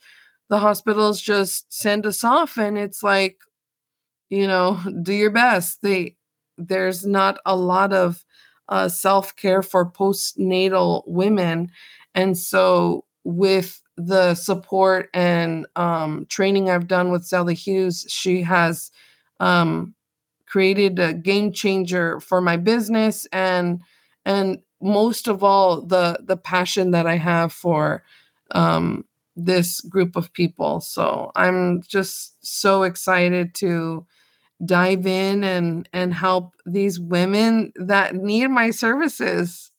the 0.51 0.59
hospitals 0.59 1.23
just 1.23 1.73
send 1.73 2.05
us 2.07 2.25
off 2.25 2.59
and 2.59 2.77
it's 2.77 3.03
like 3.05 3.37
you 4.29 4.49
know 4.49 4.81
do 5.03 5.13
your 5.15 5.31
best. 5.31 5.81
They 5.83 6.17
there's 6.59 7.07
not 7.07 7.39
a 7.47 7.57
lot 7.57 7.93
of 7.93 8.25
uh, 8.69 8.89
self 8.89 9.37
care 9.37 9.63
for 9.63 9.91
postnatal 9.91 11.03
women. 11.07 11.71
And 12.15 12.37
so, 12.37 13.05
with 13.25 13.81
the 14.07 14.35
support 14.35 15.11
and 15.15 15.67
um, 15.77 16.27
training 16.29 16.71
I've 16.71 16.89
done 16.89 17.11
with 17.11 17.25
Sally 17.25 17.55
Hughes, 17.55 18.07
she 18.09 18.43
has 18.43 18.91
um, 19.41 19.95
created 20.47 20.99
a 20.99 21.15
game 21.15 21.53
changer 21.53 22.21
for 22.21 22.41
my 22.41 22.57
business 22.57 23.27
and 23.33 23.81
and 24.25 24.61
most 24.81 25.29
of 25.29 25.43
all 25.45 25.83
the 25.83 26.19
the 26.23 26.37
passion 26.37 26.91
that 26.93 27.07
I 27.07 27.17
have 27.17 27.53
for 27.53 28.03
um, 28.53 29.05
this 29.37 29.81
group 29.83 30.17
of 30.17 30.33
people. 30.33 30.81
So 30.81 31.33
I'm 31.37 31.83
just 31.83 32.37
so 32.47 32.83
excited 32.85 33.55
to 33.57 34.07
dive 34.65 35.07
in 35.07 35.45
and 35.45 35.89
and 35.93 36.15
help 36.15 36.55
these 36.67 37.01
women 37.01 37.73
that 37.77 38.17
need 38.17 38.49
my 38.49 38.71
services. 38.73 39.72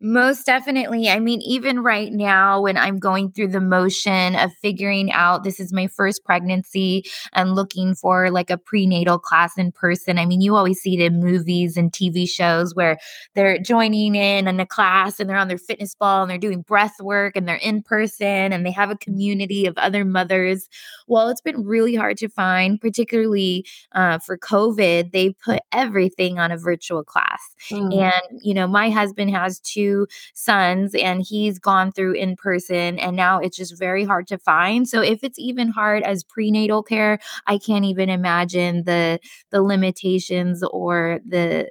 Most 0.00 0.46
definitely. 0.46 1.08
I 1.08 1.18
mean, 1.18 1.40
even 1.42 1.80
right 1.82 2.12
now, 2.12 2.60
when 2.62 2.76
I'm 2.76 3.00
going 3.00 3.32
through 3.32 3.48
the 3.48 3.60
motion 3.60 4.36
of 4.36 4.52
figuring 4.62 5.10
out 5.10 5.42
this 5.42 5.58
is 5.58 5.72
my 5.72 5.88
first 5.88 6.24
pregnancy 6.24 7.04
and 7.32 7.56
looking 7.56 7.96
for 7.96 8.30
like 8.30 8.48
a 8.48 8.56
prenatal 8.58 9.18
class 9.18 9.58
in 9.58 9.72
person. 9.72 10.16
I 10.16 10.24
mean, 10.24 10.40
you 10.40 10.54
always 10.54 10.80
see 10.80 10.94
it 10.94 11.00
in 11.00 11.18
movies 11.18 11.76
and 11.76 11.92
TV 11.92 12.26
shows 12.26 12.76
where 12.76 12.98
they're 13.34 13.58
joining 13.58 14.14
in 14.14 14.46
in 14.46 14.60
a 14.60 14.66
class 14.66 15.18
and 15.18 15.28
they're 15.28 15.36
on 15.36 15.48
their 15.48 15.58
fitness 15.58 15.96
ball 15.96 16.22
and 16.22 16.30
they're 16.30 16.38
doing 16.38 16.62
breath 16.62 17.00
work 17.00 17.34
and 17.34 17.48
they're 17.48 17.56
in 17.56 17.82
person 17.82 18.52
and 18.52 18.64
they 18.64 18.70
have 18.70 18.90
a 18.92 18.96
community 18.98 19.66
of 19.66 19.76
other 19.78 20.04
mothers. 20.04 20.68
Well, 21.08 21.28
it's 21.28 21.40
been 21.40 21.64
really 21.64 21.96
hard 21.96 22.18
to 22.18 22.28
find, 22.28 22.80
particularly 22.80 23.66
uh, 23.92 24.18
for 24.20 24.38
COVID. 24.38 25.10
They 25.10 25.30
put 25.44 25.60
everything 25.72 26.38
on 26.38 26.52
a 26.52 26.56
virtual 26.56 27.02
class. 27.02 27.42
Mm, 27.72 27.92
And, 28.00 28.40
you 28.42 28.54
know, 28.54 28.66
my 28.68 28.90
husband 28.90 29.30
has 29.30 29.58
two 29.60 29.87
sons 30.34 30.94
and 30.94 31.22
he's 31.28 31.58
gone 31.58 31.92
through 31.92 32.12
in 32.12 32.36
person 32.36 32.98
and 32.98 33.16
now 33.16 33.38
it's 33.38 33.56
just 33.56 33.78
very 33.78 34.04
hard 34.04 34.26
to 34.28 34.38
find. 34.38 34.88
So 34.88 35.00
if 35.02 35.22
it's 35.22 35.38
even 35.38 35.68
hard 35.68 36.02
as 36.02 36.24
prenatal 36.24 36.82
care, 36.82 37.18
I 37.46 37.58
can't 37.58 37.84
even 37.84 38.08
imagine 38.08 38.84
the 38.84 39.18
the 39.50 39.62
limitations 39.62 40.62
or 40.72 41.20
the 41.26 41.70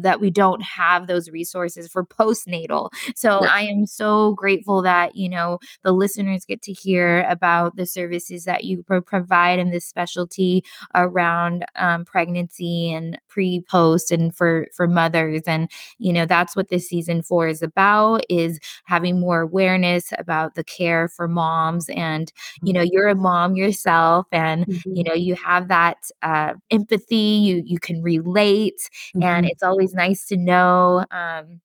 that 0.00 0.20
we 0.20 0.30
don't 0.30 0.62
have 0.62 1.06
those 1.06 1.30
resources 1.30 1.88
for 1.88 2.04
postnatal. 2.04 2.90
So 3.14 3.40
I 3.40 3.62
am 3.62 3.86
so 3.86 4.34
grateful 4.34 4.82
that, 4.82 5.16
you 5.16 5.28
know, 5.28 5.58
the 5.82 5.92
listeners 5.92 6.44
get 6.44 6.62
to 6.62 6.72
hear 6.72 7.26
about 7.28 7.76
the 7.76 7.86
services 7.86 8.44
that 8.44 8.64
you 8.64 8.82
pro- 8.82 9.00
provide 9.00 9.58
in 9.58 9.70
this 9.70 9.84
specialty 9.84 10.64
around 10.94 11.64
um, 11.76 12.04
pregnancy 12.04 12.92
and 12.92 13.18
pre 13.28 13.62
post 13.68 14.10
and 14.12 14.34
for 14.34 14.66
for 14.74 14.86
mothers 14.86 15.42
and 15.46 15.70
you 15.98 16.12
know 16.12 16.26
that's 16.26 16.54
what 16.54 16.68
this 16.68 16.88
season 16.88 17.22
4 17.22 17.48
is 17.48 17.62
about 17.62 18.24
is 18.28 18.58
having 18.84 19.18
more 19.18 19.40
awareness 19.40 20.12
about 20.18 20.54
the 20.54 20.64
care 20.64 21.08
for 21.08 21.26
moms 21.26 21.88
and 21.90 22.32
you 22.62 22.72
know 22.72 22.82
you're 22.82 23.08
a 23.08 23.14
mom 23.14 23.54
yourself 23.54 24.26
and 24.32 24.66
mm-hmm. 24.66 24.94
you 24.94 25.04
know 25.04 25.14
you 25.14 25.34
have 25.34 25.68
that 25.68 25.96
uh, 26.22 26.52
empathy 26.70 27.16
you 27.16 27.62
you 27.64 27.78
can 27.78 28.02
relate 28.02 28.80
mm-hmm. 29.16 29.22
and 29.22 29.46
it's 29.46 29.62
always 29.62 29.81
nice 29.94 30.26
to 30.28 30.36
know 30.36 31.04
um, 31.10 31.60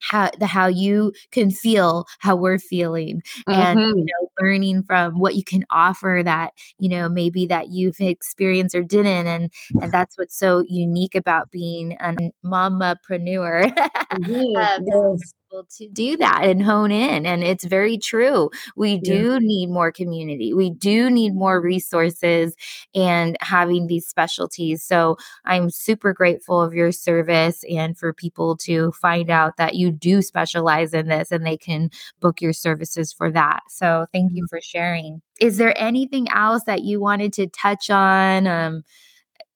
how 0.00 0.30
the 0.38 0.46
how 0.46 0.66
you 0.66 1.12
can 1.30 1.50
feel 1.50 2.06
how 2.18 2.34
we're 2.34 2.58
feeling 2.58 3.22
and 3.46 3.78
you 3.78 3.86
mm-hmm. 3.86 3.98
know 3.98 4.30
learning 4.40 4.82
from 4.82 5.18
what 5.18 5.34
you 5.34 5.44
can 5.44 5.64
offer 5.70 6.22
that 6.24 6.52
you 6.78 6.88
know 6.88 7.08
maybe 7.08 7.46
that 7.46 7.68
you've 7.68 8.00
experienced 8.00 8.74
or 8.74 8.82
didn't 8.82 9.26
and 9.26 9.52
and 9.80 9.92
that's 9.92 10.16
what's 10.18 10.36
so 10.36 10.64
unique 10.68 11.14
about 11.14 11.50
being 11.50 11.92
a 12.00 12.14
mamapreneur 12.44 13.72
mm-hmm. 13.74 14.56
um, 14.56 14.84
yes 14.86 15.34
to 15.50 15.88
do 15.88 16.16
that 16.16 16.44
and 16.44 16.62
hone 16.62 16.90
in. 16.90 17.26
And 17.26 17.42
it's 17.42 17.64
very 17.64 17.98
true. 17.98 18.50
We 18.76 18.98
do 18.98 19.32
yeah. 19.32 19.38
need 19.38 19.70
more 19.70 19.92
community. 19.92 20.54
We 20.54 20.70
do 20.70 21.10
need 21.10 21.34
more 21.34 21.60
resources 21.60 22.54
and 22.94 23.36
having 23.40 23.86
these 23.86 24.06
specialties. 24.06 24.82
So 24.82 25.16
I'm 25.44 25.70
super 25.70 26.12
grateful 26.12 26.60
of 26.60 26.74
your 26.74 26.92
service 26.92 27.64
and 27.70 27.98
for 27.98 28.12
people 28.12 28.56
to 28.58 28.92
find 28.92 29.30
out 29.30 29.56
that 29.56 29.74
you 29.74 29.90
do 29.90 30.22
specialize 30.22 30.94
in 30.94 31.08
this 31.08 31.30
and 31.30 31.44
they 31.44 31.56
can 31.56 31.90
book 32.20 32.40
your 32.40 32.52
services 32.52 33.12
for 33.12 33.30
that. 33.32 33.60
So 33.68 34.06
thank 34.12 34.32
you 34.32 34.44
mm-hmm. 34.44 34.56
for 34.56 34.60
sharing. 34.60 35.22
Is 35.40 35.56
there 35.56 35.76
anything 35.76 36.28
else 36.30 36.64
that 36.64 36.82
you 36.82 37.00
wanted 37.00 37.32
to 37.34 37.46
touch 37.46 37.90
on? 37.90 38.46
Um, 38.46 38.84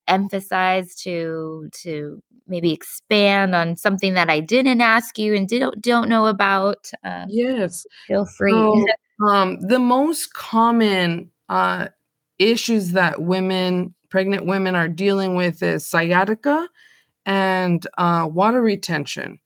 emphasize 0.08 0.94
to 0.96 1.68
to 1.72 2.22
maybe 2.46 2.72
expand 2.72 3.54
on 3.54 3.76
something 3.76 4.14
that 4.14 4.28
I 4.28 4.40
didn't 4.40 4.80
ask 4.80 5.18
you 5.18 5.34
and 5.34 5.48
don't 5.48 5.80
don't 5.80 6.08
know 6.08 6.26
about, 6.26 6.90
uh, 7.04 7.26
yes, 7.28 7.86
feel 8.06 8.26
free. 8.26 8.52
So, 8.52 8.86
um, 9.26 9.60
the 9.60 9.78
most 9.78 10.34
common 10.34 11.30
uh, 11.48 11.88
issues 12.38 12.92
that 12.92 13.22
women, 13.22 13.94
pregnant 14.10 14.46
women, 14.46 14.74
are 14.74 14.88
dealing 14.88 15.34
with 15.36 15.62
is 15.62 15.86
sciatica 15.86 16.68
and 17.26 17.86
uh, 17.98 18.28
water 18.30 18.60
retention. 18.60 19.38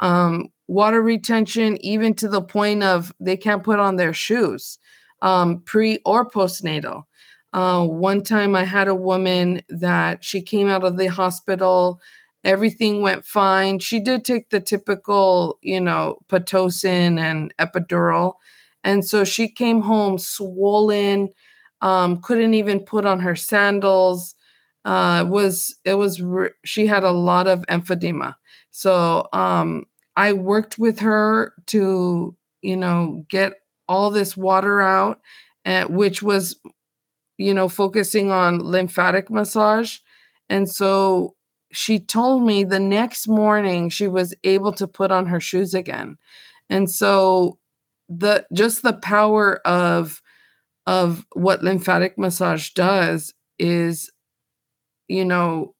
Um, 0.00 0.48
water 0.68 1.02
retention, 1.02 1.82
even 1.84 2.14
to 2.14 2.28
the 2.28 2.42
point 2.42 2.82
of 2.82 3.12
they 3.20 3.36
can't 3.36 3.62
put 3.64 3.78
on 3.78 3.96
their 3.96 4.12
shoes, 4.12 4.78
um, 5.22 5.60
pre 5.60 5.98
or 6.04 6.28
postnatal. 6.28 7.04
Uh, 7.56 7.84
one 7.86 8.22
time 8.22 8.54
I 8.54 8.64
had 8.64 8.86
a 8.86 8.94
woman 8.94 9.62
that 9.68 10.22
she 10.22 10.42
came 10.42 10.68
out 10.68 10.84
of 10.84 10.96
the 10.96 11.06
hospital 11.06 12.00
everything 12.46 13.02
went 13.02 13.24
fine. 13.24 13.80
She 13.80 13.98
did 14.00 14.24
take 14.24 14.50
the 14.50 14.60
typical, 14.60 15.58
you 15.62 15.80
know, 15.80 16.18
Pitocin 16.28 17.18
and 17.18 17.52
epidural. 17.58 18.34
And 18.84 19.04
so 19.04 19.24
she 19.24 19.48
came 19.48 19.80
home 19.80 20.16
swollen, 20.16 21.30
um, 21.82 22.22
couldn't 22.22 22.54
even 22.54 22.80
put 22.80 23.04
on 23.04 23.18
her 23.20 23.34
sandals. 23.34 24.34
Uh, 24.84 25.24
was 25.28 25.76
it 25.84 25.94
was 25.94 26.22
re- 26.22 26.50
she 26.64 26.86
had 26.86 27.02
a 27.02 27.10
lot 27.10 27.48
of 27.48 27.66
emphysema. 27.66 28.36
So 28.70 29.28
um, 29.32 29.84
I 30.16 30.32
worked 30.32 30.78
with 30.78 31.00
her 31.00 31.52
to, 31.66 32.36
you 32.62 32.76
know, 32.76 33.24
get 33.28 33.54
all 33.88 34.10
this 34.10 34.36
water 34.36 34.80
out, 34.80 35.20
and, 35.64 35.88
which 35.90 36.22
was, 36.22 36.56
you 37.38 37.54
know, 37.54 37.68
focusing 37.68 38.30
on 38.30 38.58
lymphatic 38.58 39.30
massage. 39.30 39.98
And 40.48 40.68
so 40.68 41.34
she 41.72 41.98
told 41.98 42.44
me 42.44 42.64
the 42.64 42.80
next 42.80 43.28
morning 43.28 43.88
she 43.90 44.08
was 44.08 44.34
able 44.44 44.72
to 44.72 44.86
put 44.86 45.10
on 45.10 45.26
her 45.26 45.40
shoes 45.40 45.74
again. 45.74 46.16
And 46.70 46.90
so 46.90 47.58
the 48.08 48.46
just 48.52 48.82
the 48.82 48.92
power 48.92 49.56
of 49.66 50.22
of 50.86 51.26
what 51.34 51.62
lymphatic 51.64 52.16
massage 52.18 52.70
does 52.70 53.34
is 53.58 54.10
you 55.08 55.24
know 55.24 55.74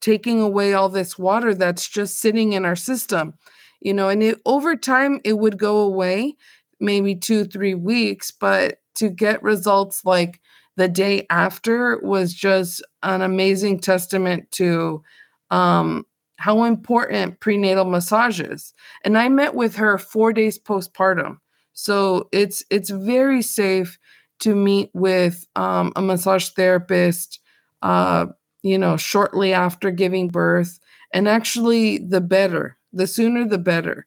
taking 0.00 0.40
away 0.40 0.74
all 0.74 0.88
this 0.88 1.18
water 1.18 1.54
that's 1.54 1.88
just 1.88 2.20
sitting 2.20 2.52
in 2.52 2.64
our 2.64 2.76
system 2.76 3.34
you 3.80 3.92
know 3.92 4.08
and 4.08 4.22
it, 4.22 4.40
over 4.46 4.76
time 4.76 5.20
it 5.24 5.38
would 5.38 5.58
go 5.58 5.78
away 5.78 6.34
maybe 6.80 7.14
2 7.14 7.44
3 7.44 7.74
weeks 7.74 8.30
but 8.30 8.78
to 8.94 9.08
get 9.08 9.42
results 9.42 10.04
like 10.04 10.40
the 10.76 10.88
day 10.88 11.26
after 11.30 11.98
was 12.02 12.34
just 12.34 12.82
an 13.02 13.22
amazing 13.22 13.80
testament 13.80 14.50
to 14.52 15.02
um, 15.50 16.04
how 16.36 16.64
important 16.64 17.40
prenatal 17.40 17.84
massage 17.84 18.40
is. 18.40 18.74
And 19.04 19.16
I 19.16 19.28
met 19.28 19.54
with 19.54 19.76
her 19.76 19.98
four 19.98 20.32
days 20.32 20.58
postpartum. 20.58 21.38
So 21.72 22.28
it's 22.32 22.64
it's 22.70 22.90
very 22.90 23.42
safe 23.42 23.98
to 24.40 24.54
meet 24.54 24.90
with 24.94 25.46
um, 25.56 25.92
a 25.96 26.02
massage 26.02 26.48
therapist, 26.50 27.40
uh, 27.82 28.26
you 28.62 28.78
know, 28.78 28.96
shortly 28.96 29.52
after 29.52 29.90
giving 29.90 30.28
birth. 30.28 30.78
And 31.12 31.28
actually, 31.28 31.98
the 31.98 32.20
better, 32.20 32.76
the 32.92 33.06
sooner 33.06 33.46
the 33.46 33.58
better. 33.58 34.06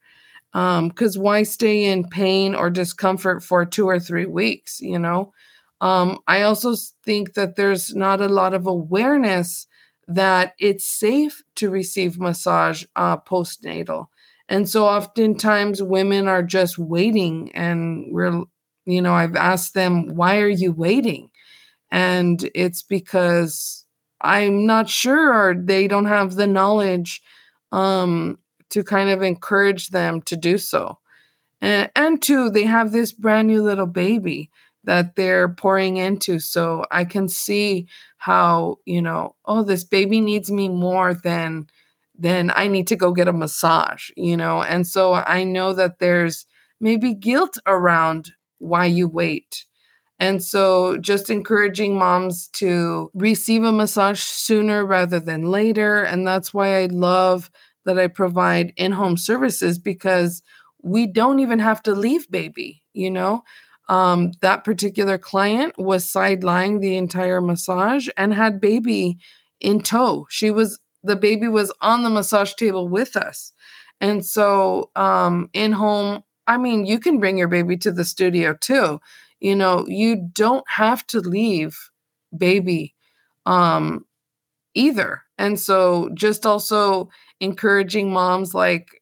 Because 0.53 1.17
um, 1.17 1.23
why 1.23 1.43
stay 1.43 1.86
in 1.86 2.08
pain 2.08 2.56
or 2.56 2.69
discomfort 2.69 3.43
for 3.43 3.65
two 3.65 3.88
or 3.88 3.99
three 3.99 4.25
weeks, 4.25 4.80
you 4.82 4.97
know? 4.97 5.34
Um, 5.82 6.20
I 6.28 6.42
also 6.42 6.76
think 7.04 7.34
that 7.34 7.56
there's 7.56 7.96
not 7.96 8.22
a 8.22 8.28
lot 8.28 8.54
of 8.54 8.66
awareness 8.66 9.68
that 10.08 10.54
it's 10.60 10.86
safe 10.86 11.44
to 11.56 11.70
receive 11.70 12.20
massage 12.20 12.86
uh, 12.96 13.18
postnatal. 13.18 14.08
And 14.50 14.70
so 14.70 14.86
oftentimes 14.86 15.84
women 15.84 16.28
are 16.28 16.44
just 16.44 16.78
waiting, 16.78 17.52
and 17.54 18.06
we're, 18.12 18.44
you 18.86 19.02
know, 19.02 19.13
I've 19.13 19.36
asked 19.36 19.74
them, 19.74 20.16
why 20.16 20.40
are 20.40 20.48
you 20.48 20.72
waiting? 20.72 21.30
And 21.92 22.50
it's 22.56 22.82
because 22.82 23.86
I'm 24.22 24.66
not 24.66 24.90
sure, 24.90 25.34
or 25.34 25.54
they 25.54 25.88
don't 25.88 26.06
have 26.06 26.36
the 26.36 26.48
knowledge 26.48 27.22
um, 27.72 28.40
to 28.70 28.84
kind 28.84 29.10
of 29.10 29.22
encourage 29.22 29.90
them 29.90 30.22
to 30.24 30.38
do 30.38 30.58
so. 30.58 30.98
And, 31.62 31.92
and 31.96 32.22
two, 32.22 32.50
they 32.50 32.63
have 32.63 32.92
this 32.92 33.12
brand 33.12 33.48
new 33.50 33.62
little 33.62 33.88
baby 33.88 34.50
that 34.88 35.15
they're 35.15 35.50
pouring 35.50 35.97
into. 35.97 36.39
So 36.39 36.86
I 36.91 37.06
can 37.06 37.30
see 37.30 37.88
how, 38.17 38.78
you 38.86 39.04
know, 39.04 39.36
oh, 39.45 39.63
this 39.63 39.84
baby 39.84 40.21
needs 40.21 40.52
me 40.52 40.69
more 40.69 41.13
than 41.13 41.67
than 42.19 42.52
I 42.56 42.67
need 42.67 42.88
to 42.88 42.95
go 42.95 43.12
get 43.12 43.28
a 43.28 43.34
massage, 43.34 44.10
you 44.17 44.36
know. 44.36 44.63
And 44.63 44.88
so 44.88 45.13
I 45.13 45.43
know 45.43 45.73
that 45.73 46.00
there's 46.00 46.47
maybe 46.82 47.13
guilt 47.13 47.60
around 47.67 48.32
why 48.58 48.86
you 48.86 49.08
wait. 49.08 49.65
And 50.19 50.43
so 50.43 50.97
just 50.97 51.30
encouraging 51.30 51.95
moms 51.97 52.47
to 52.54 53.12
receive 53.13 53.63
a 53.63 53.71
massage 53.71 54.19
sooner 54.21 54.86
rather 54.86 55.19
than 55.19 55.43
later. 55.45 56.04
And 56.04 56.26
that's 56.26 56.54
why 56.54 56.82
I 56.82 56.88
love 56.88 57.52
that 57.86 58.00
I 58.00 58.08
provide 58.08 58.73
in 58.78 58.91
home 58.93 59.17
services 59.17 59.78
because 59.78 60.41
we 60.82 61.08
don't 61.08 61.39
even 61.39 61.60
have 61.60 61.84
to 61.84 61.93
leave 61.93 62.30
baby, 62.32 62.82
you 62.93 63.12
know? 63.12 63.43
Um, 63.89 64.32
that 64.41 64.63
particular 64.63 65.17
client 65.17 65.78
was 65.78 66.06
sidelining 66.06 66.82
the 66.82 66.97
entire 66.97 67.41
massage 67.41 68.08
and 68.17 68.34
had 68.34 68.60
baby 68.60 69.17
in 69.60 69.82
tow. 69.82 70.28
She 70.30 70.52
was 70.52 70.80
the 71.04 71.15
baby 71.15 71.47
was 71.47 71.71
on 71.82 72.04
the 72.04 72.10
massage 72.10 72.54
table 72.54 72.88
with 72.88 73.15
us. 73.15 73.54
And 74.02 74.26
so 74.26 74.89
um, 74.95 75.50
in 75.54 75.71
home, 75.71 76.23
I 76.47 76.58
mean, 76.58 76.86
you 76.86 77.00
can 77.00 77.19
bring 77.19 77.38
your 77.38 77.47
baby 77.47 77.78
to 77.78 77.91
the 77.91 78.04
studio 78.04 78.56
too. 78.60 79.00
You 79.39 79.56
know, 79.56 79.86
you 79.88 80.30
don't 80.34 80.65
have 80.69 81.06
to 81.08 81.19
leave 81.19 81.78
baby 82.36 82.93
um, 83.45 84.06
either. 84.73 85.21
And 85.38 85.60
so 85.60 86.10
just 86.13 86.45
also 86.45 87.10
encouraging 87.39 88.12
moms 88.12 88.54
like, 88.54 89.02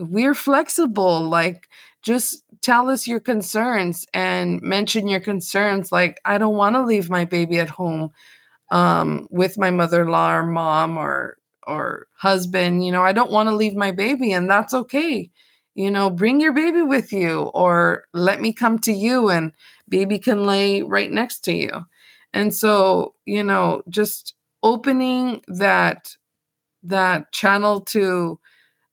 we're 0.00 0.34
flexible. 0.34 1.22
Like, 1.22 1.68
just 2.02 2.42
tell 2.62 2.90
us 2.90 3.06
your 3.06 3.20
concerns 3.20 4.06
and 4.14 4.60
mention 4.62 5.08
your 5.08 5.20
concerns 5.20 5.92
like 5.92 6.20
i 6.24 6.38
don't 6.38 6.56
want 6.56 6.74
to 6.74 6.82
leave 6.82 7.10
my 7.10 7.24
baby 7.24 7.58
at 7.58 7.68
home 7.68 8.10
um, 8.70 9.26
with 9.30 9.56
my 9.56 9.70
mother-in-law 9.70 10.34
or 10.36 10.46
mom 10.46 10.98
or 10.98 11.38
or 11.66 12.06
husband 12.16 12.84
you 12.84 12.92
know 12.92 13.02
i 13.02 13.12
don't 13.12 13.30
want 13.30 13.48
to 13.48 13.54
leave 13.54 13.74
my 13.74 13.90
baby 13.90 14.32
and 14.32 14.48
that's 14.50 14.74
okay. 14.74 15.30
You 15.74 15.90
know 15.92 16.10
bring 16.10 16.40
your 16.40 16.52
baby 16.52 16.82
with 16.82 17.12
you 17.12 17.42
or 17.54 18.04
let 18.12 18.40
me 18.40 18.52
come 18.52 18.78
to 18.80 18.92
you 18.92 19.30
and 19.30 19.52
baby 19.88 20.18
can 20.18 20.44
lay 20.44 20.82
right 20.82 21.10
next 21.10 21.40
to 21.44 21.52
you. 21.52 21.70
And 22.32 22.52
so 22.54 23.14
you 23.26 23.44
know 23.44 23.82
just 23.88 24.34
opening 24.62 25.40
that 25.46 26.16
that 26.82 27.30
channel 27.32 27.80
to 27.82 28.40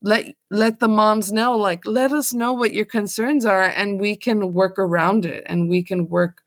let 0.05 0.35
let 0.51 0.79
the 0.79 0.87
moms 0.87 1.31
know 1.31 1.57
like 1.57 1.85
let 1.85 2.13
us 2.13 2.31
know 2.31 2.53
what 2.53 2.73
your 2.73 2.85
concerns 2.85 3.43
are 3.43 3.63
and 3.63 3.99
we 3.99 4.15
can 4.15 4.53
work 4.53 4.77
around 4.77 5.25
it 5.25 5.43
and 5.47 5.67
we 5.67 5.83
can 5.83 6.07
work 6.07 6.41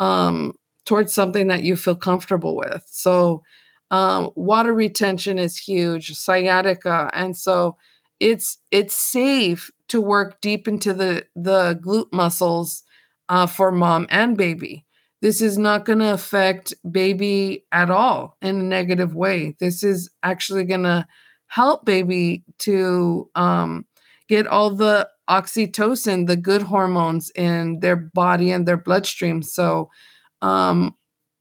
um 0.00 0.54
towards 0.86 1.12
something 1.12 1.48
that 1.48 1.62
you 1.62 1.76
feel 1.76 1.94
comfortable 1.94 2.56
with 2.56 2.82
so 2.86 3.42
um 3.90 4.30
water 4.34 4.72
retention 4.72 5.38
is 5.38 5.58
huge 5.58 6.16
sciatica 6.16 7.10
and 7.12 7.36
so 7.36 7.76
it's 8.18 8.58
it's 8.70 8.94
safe 8.94 9.70
to 9.88 10.00
work 10.00 10.40
deep 10.40 10.66
into 10.66 10.94
the 10.94 11.24
the 11.36 11.78
glute 11.84 12.12
muscles 12.12 12.82
uh, 13.28 13.46
for 13.46 13.70
mom 13.70 14.06
and 14.08 14.38
baby 14.38 14.86
this 15.20 15.40
is 15.40 15.58
not 15.58 15.84
going 15.84 15.98
to 15.98 16.14
affect 16.14 16.74
baby 16.90 17.64
at 17.72 17.90
all 17.90 18.36
in 18.42 18.60
a 18.60 18.62
negative 18.62 19.14
way. 19.14 19.56
This 19.58 19.82
is 19.82 20.10
actually 20.22 20.64
going 20.64 20.82
to 20.82 21.06
help 21.56 21.86
baby 21.86 22.44
to 22.58 23.30
um, 23.34 23.86
get 24.28 24.46
all 24.46 24.68
the 24.68 25.08
oxytocin, 25.30 26.26
the 26.26 26.36
good 26.36 26.60
hormones 26.60 27.30
in 27.30 27.80
their 27.80 27.96
body 27.96 28.52
and 28.52 28.68
their 28.68 28.76
bloodstream. 28.76 29.42
So 29.42 29.88
um, 30.42 30.94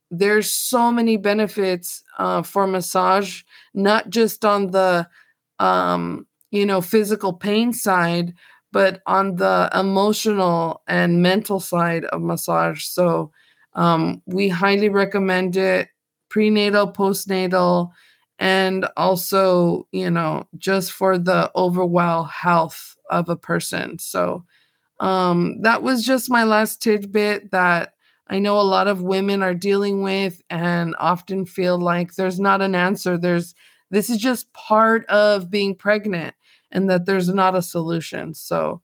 there's 0.10 0.49
so 0.49 0.89
many 0.89 1.17
benefits 1.17 2.01
uh, 2.17 2.43
for 2.43 2.65
massage, 2.65 3.43
not 3.73 4.10
just 4.10 4.45
on 4.45 4.71
the 4.71 5.06
um, 5.60 6.25
you 6.49 6.65
know 6.65 6.80
physical 6.80 7.34
pain 7.34 7.73
side, 7.73 8.34
but 8.71 9.01
on 9.06 9.36
the 9.36 9.69
emotional 9.73 10.82
and 10.88 11.21
mental 11.21 11.60
side 11.60 12.06
of 12.06 12.21
massage. 12.21 12.86
So 12.86 13.32
um, 13.73 14.21
we 14.25 14.47
highly 14.47 14.88
recommend 14.88 15.58
it 15.58 15.89
prenatal, 16.30 16.91
postnatal, 16.91 17.91
and 18.39 18.86
also, 18.98 19.88
you 19.91 20.10
know, 20.10 20.48
just 20.58 20.91
for 20.91 21.17
the 21.17 21.52
overall 21.56 22.24
health 22.24 22.95
of 23.10 23.30
a 23.30 23.36
person. 23.36 23.98
So 24.00 24.43
um, 25.00 25.62
that 25.62 25.84
was 25.84 26.06
just 26.06 26.30
my 26.30 26.43
last 26.43 26.82
tidbit 26.82 27.52
that 27.52 27.93
I 28.28 28.39
know 28.39 28.60
a 28.60 28.62
lot 28.62 28.88
of 28.88 29.02
women 29.02 29.43
are 29.43 29.54
dealing 29.54 30.02
with 30.02 30.41
and 30.50 30.95
often 31.00 31.45
feel 31.45 31.78
like 31.78 32.15
there's 32.15 32.39
not 32.39 32.62
an 32.62 32.76
answer. 32.76 33.17
There's 33.17 33.54
this 33.91 34.10
is 34.10 34.17
just 34.17 34.52
part 34.54 35.06
of 35.06 35.52
being 35.52 35.76
pregnant 35.76 36.34
and 36.71 36.89
that 36.89 37.06
there's 37.06 37.30
not 37.30 37.56
a 37.56 37.62
solution. 37.62 38.34
So 38.34 38.82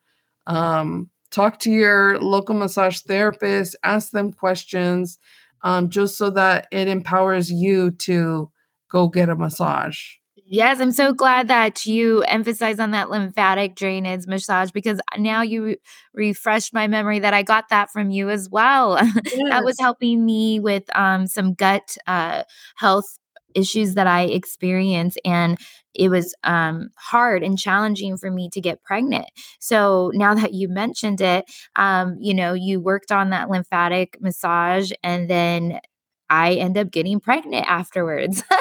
um, 0.47 1.09
talk 1.31 1.59
to 1.61 1.71
your 1.71 2.19
local 2.19 2.55
massage 2.55 2.99
therapist, 2.99 3.75
ask 3.83 4.11
them 4.11 4.31
questions, 4.31 5.17
um, 5.63 5.89
just 5.89 6.17
so 6.17 6.29
that 6.31 6.67
it 6.71 6.87
empowers 6.87 7.51
you 7.51 7.91
to 7.91 8.51
go 8.91 9.07
get 9.07 9.29
a 9.29 9.35
massage. 9.35 9.99
Yes, 10.45 10.81
I'm 10.81 10.91
so 10.91 11.13
glad 11.13 11.47
that 11.47 11.85
you 11.85 12.23
emphasize 12.23 12.77
on 12.77 12.91
that 12.91 13.09
lymphatic 13.09 13.73
drainage 13.73 14.27
massage 14.27 14.71
because 14.71 14.99
now 15.17 15.41
you 15.41 15.63
re- 15.63 15.77
refreshed 16.13 16.73
my 16.73 16.87
memory 16.87 17.19
that 17.19 17.33
I 17.33 17.41
got 17.41 17.69
that 17.69 17.89
from 17.89 18.11
you 18.11 18.29
as 18.29 18.49
well. 18.49 18.95
Yes. 19.01 19.37
that 19.49 19.63
was 19.63 19.79
helping 19.79 20.25
me 20.25 20.59
with 20.59 20.83
um, 20.93 21.27
some 21.27 21.53
gut 21.53 21.95
uh, 22.05 22.43
health 22.75 23.17
issues 23.55 23.93
that 23.93 24.07
I 24.07 24.23
experience. 24.23 25.15
And 25.23 25.57
it 25.93 26.09
was 26.09 26.33
um, 26.43 26.89
hard 26.97 27.43
and 27.43 27.57
challenging 27.57 28.17
for 28.17 28.31
me 28.31 28.49
to 28.51 28.61
get 28.61 28.83
pregnant. 28.83 29.27
So 29.59 30.11
now 30.13 30.33
that 30.33 30.53
you 30.53 30.67
mentioned 30.69 31.21
it, 31.21 31.45
um, 31.75 32.17
you 32.19 32.33
know, 32.33 32.53
you 32.53 32.79
worked 32.79 33.11
on 33.11 33.29
that 33.29 33.49
lymphatic 33.49 34.17
massage 34.21 34.91
and 35.03 35.29
then 35.29 35.79
I 36.31 36.53
end 36.53 36.77
up 36.77 36.91
getting 36.91 37.19
pregnant 37.19 37.69
afterwards. 37.69 38.43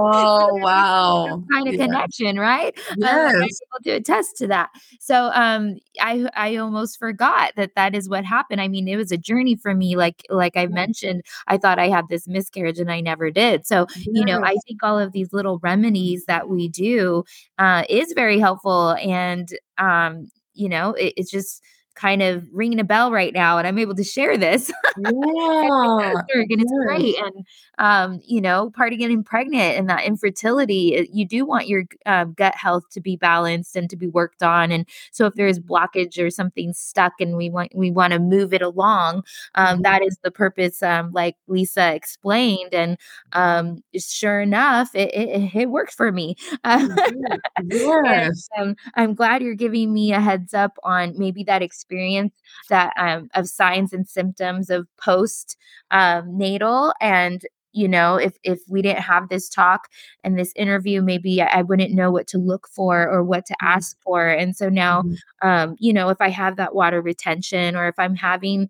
Oh, 0.00 0.48
wow. 0.62 1.42
kind 1.52 1.68
of 1.68 1.74
yeah. 1.74 1.86
connection, 1.86 2.38
right? 2.38 2.78
Yes. 2.96 3.34
Um, 3.34 3.42
able 3.42 3.84
to 3.84 3.90
attest 3.90 4.36
to 4.38 4.46
that. 4.46 4.70
So 5.00 5.30
um, 5.34 5.78
I 6.00 6.28
I 6.34 6.56
almost 6.56 6.98
forgot 6.98 7.52
that 7.56 7.72
that 7.74 7.94
is 7.94 8.08
what 8.08 8.24
happened. 8.24 8.60
I 8.60 8.68
mean, 8.68 8.86
it 8.88 8.96
was 8.96 9.10
a 9.10 9.16
journey 9.16 9.56
for 9.56 9.74
me. 9.74 9.96
Like 9.96 10.22
like 10.30 10.56
I 10.56 10.66
mentioned, 10.66 11.22
I 11.48 11.58
thought 11.58 11.78
I 11.78 11.88
had 11.88 12.08
this 12.08 12.28
miscarriage 12.28 12.78
and 12.78 12.90
I 12.90 13.00
never 13.00 13.30
did. 13.30 13.66
So 13.66 13.86
yes. 13.96 14.06
you 14.12 14.24
know, 14.24 14.42
I 14.42 14.56
think 14.66 14.82
all 14.82 14.98
of 14.98 15.12
these 15.12 15.32
little 15.32 15.58
remedies 15.58 16.24
that 16.26 16.48
we 16.48 16.68
do 16.68 17.24
uh, 17.58 17.84
is 17.88 18.12
very 18.14 18.38
helpful, 18.38 18.92
and 18.92 19.48
um, 19.76 20.30
you 20.54 20.68
know, 20.68 20.92
it, 20.92 21.14
it's 21.16 21.30
just 21.30 21.62
kind 21.98 22.22
of 22.22 22.46
ringing 22.52 22.78
a 22.78 22.84
bell 22.84 23.10
right 23.10 23.34
now 23.34 23.58
and 23.58 23.66
I'm 23.66 23.78
able 23.78 23.94
to 23.96 24.04
share 24.04 24.36
this. 24.36 24.70
Yeah. 25.00 26.22
and 26.32 26.46
it's 26.60 26.72
great. 26.84 27.14
And, 27.18 27.46
um, 27.78 28.20
you 28.26 28.40
know, 28.40 28.70
part 28.70 28.92
of 28.92 28.98
getting 28.98 29.22
pregnant 29.22 29.78
and 29.78 29.88
that 29.88 30.04
infertility, 30.04 31.08
you 31.12 31.24
do 31.24 31.44
want 31.44 31.68
your 31.68 31.84
uh, 32.04 32.24
gut 32.24 32.56
health 32.56 32.84
to 32.92 33.00
be 33.00 33.14
balanced 33.14 33.76
and 33.76 33.88
to 33.90 33.96
be 33.96 34.08
worked 34.08 34.42
on. 34.42 34.72
And 34.72 34.88
so 35.12 35.26
if 35.26 35.34
there 35.34 35.46
is 35.46 35.60
blockage 35.60 36.18
or 36.18 36.30
something 36.30 36.72
stuck 36.72 37.12
and 37.20 37.36
we 37.36 37.48
want, 37.48 37.72
we 37.76 37.92
want 37.92 38.12
to 38.12 38.18
move 38.18 38.52
it 38.52 38.62
along, 38.62 39.22
um, 39.54 39.66
mm-hmm. 39.66 39.82
that 39.82 40.02
is 40.02 40.18
the 40.24 40.32
purpose, 40.32 40.82
um, 40.82 41.12
like 41.12 41.36
Lisa 41.46 41.94
explained. 41.94 42.74
And 42.74 42.98
um, 43.34 43.82
sure 43.96 44.40
enough, 44.40 44.94
it, 44.94 45.14
it, 45.14 45.54
it 45.54 45.70
worked 45.70 45.94
for 45.94 46.10
me. 46.10 46.34
Mm-hmm. 46.64 47.22
yes. 47.70 48.48
and, 48.56 48.70
um, 48.70 48.76
I'm 48.94 49.14
glad 49.14 49.42
you're 49.42 49.54
giving 49.54 49.92
me 49.92 50.12
a 50.12 50.20
heads 50.20 50.54
up 50.54 50.76
on 50.82 51.14
maybe 51.16 51.44
that 51.44 51.62
experience 51.62 51.87
experience 51.88 52.34
that 52.68 52.92
um, 52.98 53.28
of 53.34 53.48
signs 53.48 53.92
and 53.92 54.08
symptoms 54.08 54.70
of 54.70 54.86
post 54.96 55.56
um, 55.90 56.36
natal 56.36 56.92
and 57.00 57.42
you 57.72 57.88
know 57.88 58.16
if 58.16 58.34
if 58.44 58.60
we 58.68 58.82
didn't 58.82 59.02
have 59.02 59.28
this 59.28 59.48
talk 59.48 59.88
and 60.24 60.38
this 60.38 60.52
interview 60.56 61.02
maybe 61.02 61.40
I, 61.40 61.62
wouldn't 61.62 61.92
know 61.92 62.10
what 62.10 62.26
to 62.28 62.38
look 62.38 62.68
for 62.68 63.08
or 63.08 63.22
what 63.22 63.46
to 63.46 63.52
mm-hmm. 63.54 63.68
ask 63.68 63.96
for 64.02 64.28
and 64.28 64.56
so 64.56 64.68
now 64.68 65.02
mm-hmm. 65.02 65.48
um 65.48 65.76
you 65.78 65.92
know 65.92 66.08
if 66.08 66.20
i 66.20 66.28
have 66.28 66.56
that 66.56 66.74
water 66.74 67.00
retention 67.00 67.76
or 67.76 67.88
if 67.88 67.94
i'm 67.98 68.16
having 68.16 68.68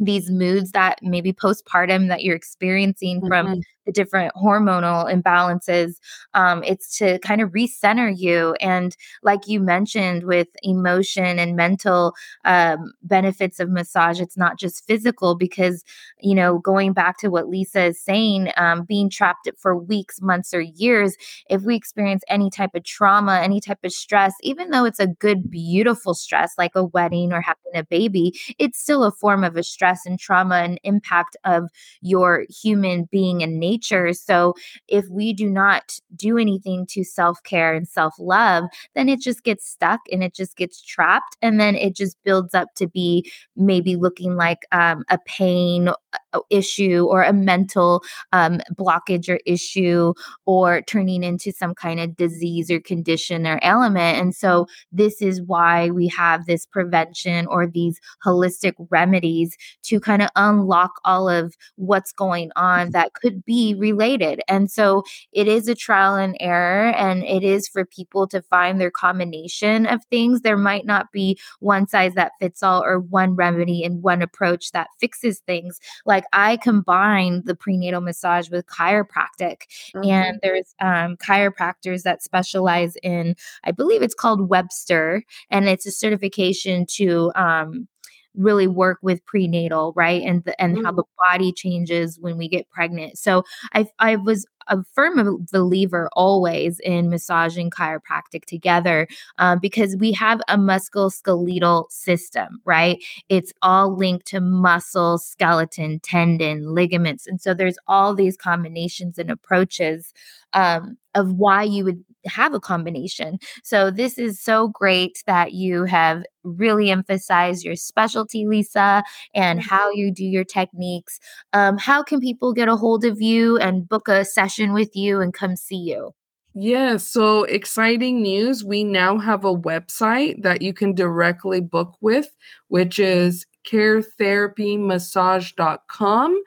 these 0.00 0.30
moods 0.30 0.72
that 0.72 0.98
maybe 1.02 1.32
postpartum 1.32 2.08
that 2.08 2.24
you're 2.24 2.36
experiencing 2.36 3.18
mm-hmm. 3.18 3.28
from 3.28 3.60
the 3.86 3.92
different 3.92 4.34
hormonal 4.34 5.12
imbalances. 5.12 5.94
Um, 6.34 6.62
it's 6.64 6.96
to 6.98 7.18
kind 7.20 7.40
of 7.40 7.50
recenter 7.50 8.12
you. 8.16 8.54
And 8.60 8.96
like 9.22 9.46
you 9.46 9.60
mentioned, 9.60 10.24
with 10.24 10.48
emotion 10.62 11.38
and 11.38 11.56
mental 11.56 12.14
um, 12.44 12.92
benefits 13.02 13.60
of 13.60 13.70
massage, 13.70 14.20
it's 14.20 14.36
not 14.36 14.58
just 14.58 14.86
physical 14.86 15.34
because, 15.34 15.84
you 16.20 16.34
know, 16.34 16.58
going 16.58 16.92
back 16.92 17.18
to 17.18 17.28
what 17.28 17.48
Lisa 17.48 17.84
is 17.84 18.00
saying, 18.00 18.50
um, 18.56 18.84
being 18.84 19.10
trapped 19.10 19.48
for 19.58 19.76
weeks, 19.76 20.20
months, 20.20 20.54
or 20.54 20.60
years, 20.60 21.16
if 21.48 21.62
we 21.62 21.76
experience 21.76 22.22
any 22.28 22.50
type 22.50 22.74
of 22.74 22.84
trauma, 22.84 23.40
any 23.42 23.60
type 23.60 23.78
of 23.84 23.92
stress, 23.92 24.34
even 24.42 24.70
though 24.70 24.84
it's 24.84 25.00
a 25.00 25.06
good, 25.06 25.50
beautiful 25.50 26.14
stress 26.14 26.54
like 26.58 26.72
a 26.74 26.84
wedding 26.84 27.32
or 27.32 27.40
having 27.40 27.74
a 27.74 27.84
baby, 27.84 28.32
it's 28.58 28.78
still 28.78 29.04
a 29.04 29.12
form 29.12 29.44
of 29.44 29.56
a 29.56 29.62
stress 29.62 30.06
and 30.06 30.18
trauma 30.18 30.56
and 30.56 30.80
impact 30.84 31.36
of 31.44 31.68
your 32.00 32.44
human 32.48 33.04
being 33.10 33.42
and 33.42 33.58
nature 33.58 33.73
nature. 33.74 34.12
So 34.12 34.54
if 34.88 35.04
we 35.10 35.32
do 35.32 35.50
not 35.50 35.98
do 36.14 36.38
anything 36.38 36.86
to 36.90 37.04
self 37.04 37.42
care 37.42 37.74
and 37.74 37.88
self 37.88 38.14
love, 38.18 38.64
then 38.94 39.08
it 39.08 39.20
just 39.20 39.42
gets 39.44 39.68
stuck 39.68 40.00
and 40.12 40.22
it 40.22 40.34
just 40.34 40.56
gets 40.56 40.80
trapped. 40.80 41.36
And 41.42 41.60
then 41.60 41.74
it 41.74 41.94
just 41.96 42.16
builds 42.24 42.54
up 42.54 42.68
to 42.76 42.86
be 42.86 43.30
maybe 43.56 43.96
looking 43.96 44.36
like 44.36 44.60
um, 44.72 45.04
a 45.10 45.18
pain 45.26 45.88
uh, 45.88 46.40
issue 46.50 47.06
or 47.10 47.22
a 47.22 47.32
mental 47.32 48.02
um, 48.32 48.60
blockage 48.74 49.28
or 49.28 49.40
issue 49.46 50.12
or 50.46 50.82
turning 50.82 51.24
into 51.24 51.52
some 51.52 51.74
kind 51.74 52.00
of 52.00 52.16
disease 52.16 52.70
or 52.70 52.80
condition 52.80 53.46
or 53.46 53.58
element. 53.62 54.18
And 54.18 54.34
so, 54.34 54.66
this 54.92 55.20
is 55.20 55.42
why 55.42 55.90
we 55.90 56.08
have 56.08 56.46
this 56.46 56.66
prevention 56.66 57.46
or 57.46 57.66
these 57.66 58.00
holistic 58.24 58.74
remedies 58.90 59.56
to 59.82 60.00
kind 60.00 60.22
of 60.22 60.28
unlock 60.36 60.92
all 61.04 61.28
of 61.28 61.54
what's 61.76 62.12
going 62.12 62.50
on 62.56 62.90
that 62.90 63.14
could 63.14 63.44
be 63.44 63.63
related. 63.72 64.42
And 64.48 64.68
so, 64.68 65.04
it 65.32 65.48
is 65.48 65.68
a 65.68 65.74
trial 65.74 66.16
and 66.16 66.36
error, 66.40 66.90
and 66.90 67.22
it 67.22 67.44
is 67.44 67.68
for 67.72 67.86
people 67.86 68.26
to 68.28 68.42
find 68.42 68.80
their 68.80 68.90
combination 68.90 69.86
of 69.86 70.04
things. 70.10 70.40
There 70.40 70.56
might 70.58 70.84
not 70.84 71.12
be 71.12 71.38
one 71.60 71.86
size 71.86 72.14
that 72.14 72.32
fits 72.40 72.62
all 72.62 72.82
or 72.82 72.98
one 72.98 73.36
remedy 73.36 73.84
and 73.84 74.02
one 74.02 74.20
approach 74.20 74.72
that 74.72 74.88
fixes 75.00 75.40
things. 75.46 75.78
Like 76.04 76.24
like 76.24 76.24
I 76.32 76.56
combine 76.56 77.42
the 77.44 77.54
prenatal 77.54 78.00
massage 78.00 78.48
with 78.50 78.66
chiropractic, 78.66 79.62
mm-hmm. 79.94 80.08
and 80.08 80.38
there's 80.42 80.74
um, 80.80 81.16
chiropractors 81.16 82.02
that 82.02 82.22
specialize 82.22 82.96
in, 83.02 83.34
I 83.64 83.72
believe 83.72 84.02
it's 84.02 84.14
called 84.14 84.48
Webster, 84.48 85.22
and 85.50 85.68
it's 85.68 85.86
a 85.86 85.90
certification 85.90 86.86
to 86.96 87.32
um, 87.34 87.88
really 88.36 88.66
work 88.66 88.98
with 89.02 89.24
prenatal, 89.26 89.92
right? 89.96 90.22
And 90.22 90.44
the, 90.44 90.60
and 90.60 90.76
mm-hmm. 90.76 90.84
how 90.84 90.92
the 90.92 91.04
body 91.18 91.52
changes 91.52 92.18
when 92.20 92.36
we 92.36 92.48
get 92.48 92.68
pregnant. 92.70 93.18
So 93.18 93.44
I 93.72 93.86
I 93.98 94.16
was 94.16 94.46
a 94.68 94.82
firm 94.94 95.46
believer 95.52 96.08
always 96.14 96.80
in 96.80 97.10
massage 97.10 97.56
and 97.56 97.72
chiropractic 97.72 98.44
together 98.46 99.06
uh, 99.38 99.56
because 99.56 99.96
we 99.96 100.12
have 100.12 100.40
a 100.48 100.56
musculoskeletal 100.56 101.90
system, 101.90 102.60
right? 102.64 103.02
It's 103.28 103.52
all 103.62 103.96
linked 103.96 104.26
to 104.28 104.40
muscle, 104.40 105.18
skeleton, 105.18 106.00
tendon, 106.00 106.74
ligaments. 106.74 107.26
And 107.26 107.40
so 107.40 107.54
there's 107.54 107.76
all 107.86 108.14
these 108.14 108.36
combinations 108.36 109.18
and 109.18 109.30
approaches 109.30 110.12
um, 110.52 110.96
of 111.14 111.32
why 111.32 111.62
you 111.62 111.84
would 111.84 112.04
have 112.26 112.54
a 112.54 112.60
combination. 112.60 113.38
So 113.62 113.90
this 113.90 114.18
is 114.18 114.40
so 114.40 114.68
great 114.68 115.22
that 115.26 115.52
you 115.52 115.84
have 115.84 116.24
really 116.42 116.90
emphasized 116.90 117.64
your 117.64 117.76
specialty, 117.76 118.46
Lisa, 118.46 119.02
and 119.34 119.60
how 119.60 119.90
you 119.90 120.12
do 120.12 120.24
your 120.24 120.44
techniques. 120.44 121.18
Um, 121.52 121.78
how 121.78 122.02
can 122.02 122.20
people 122.20 122.52
get 122.52 122.68
a 122.68 122.76
hold 122.76 123.04
of 123.04 123.20
you 123.20 123.58
and 123.58 123.88
book 123.88 124.08
a 124.08 124.24
session 124.24 124.72
with 124.72 124.94
you 124.94 125.20
and 125.20 125.32
come 125.32 125.56
see 125.56 125.76
you? 125.76 126.12
Yeah, 126.56 126.98
so 126.98 127.42
exciting 127.44 128.22
news. 128.22 128.64
We 128.64 128.84
now 128.84 129.18
have 129.18 129.44
a 129.44 129.52
website 129.52 130.44
that 130.44 130.62
you 130.62 130.72
can 130.72 130.94
directly 130.94 131.60
book 131.60 131.96
with, 132.00 132.28
which 132.68 133.00
is 133.00 133.44
caretherapymassage.com. 133.66 136.42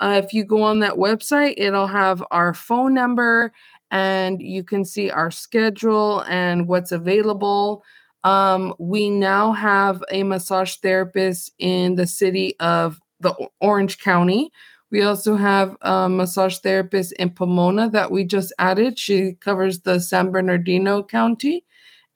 Uh, 0.00 0.22
if 0.24 0.32
you 0.32 0.44
go 0.44 0.62
on 0.62 0.78
that 0.78 0.94
website, 0.94 1.54
it'll 1.56 1.88
have 1.88 2.22
our 2.30 2.54
phone 2.54 2.94
number 2.94 3.52
and 3.90 4.40
you 4.40 4.62
can 4.62 4.84
see 4.84 5.10
our 5.10 5.30
schedule 5.30 6.24
and 6.28 6.68
what's 6.68 6.92
available. 6.92 7.82
Um, 8.24 8.74
we 8.78 9.10
now 9.10 9.52
have 9.52 10.02
a 10.10 10.22
massage 10.22 10.76
therapist 10.76 11.52
in 11.58 11.94
the 11.94 12.06
city 12.06 12.58
of 12.60 13.00
the 13.20 13.34
Orange 13.60 13.98
County. 13.98 14.50
We 14.90 15.02
also 15.02 15.36
have 15.36 15.76
a 15.82 16.08
massage 16.08 16.58
therapist 16.58 17.12
in 17.12 17.30
Pomona 17.30 17.90
that 17.90 18.10
we 18.10 18.24
just 18.24 18.52
added. 18.58 18.98
She 18.98 19.34
covers 19.34 19.80
the 19.80 20.00
San 20.00 20.30
Bernardino 20.30 21.02
County. 21.02 21.64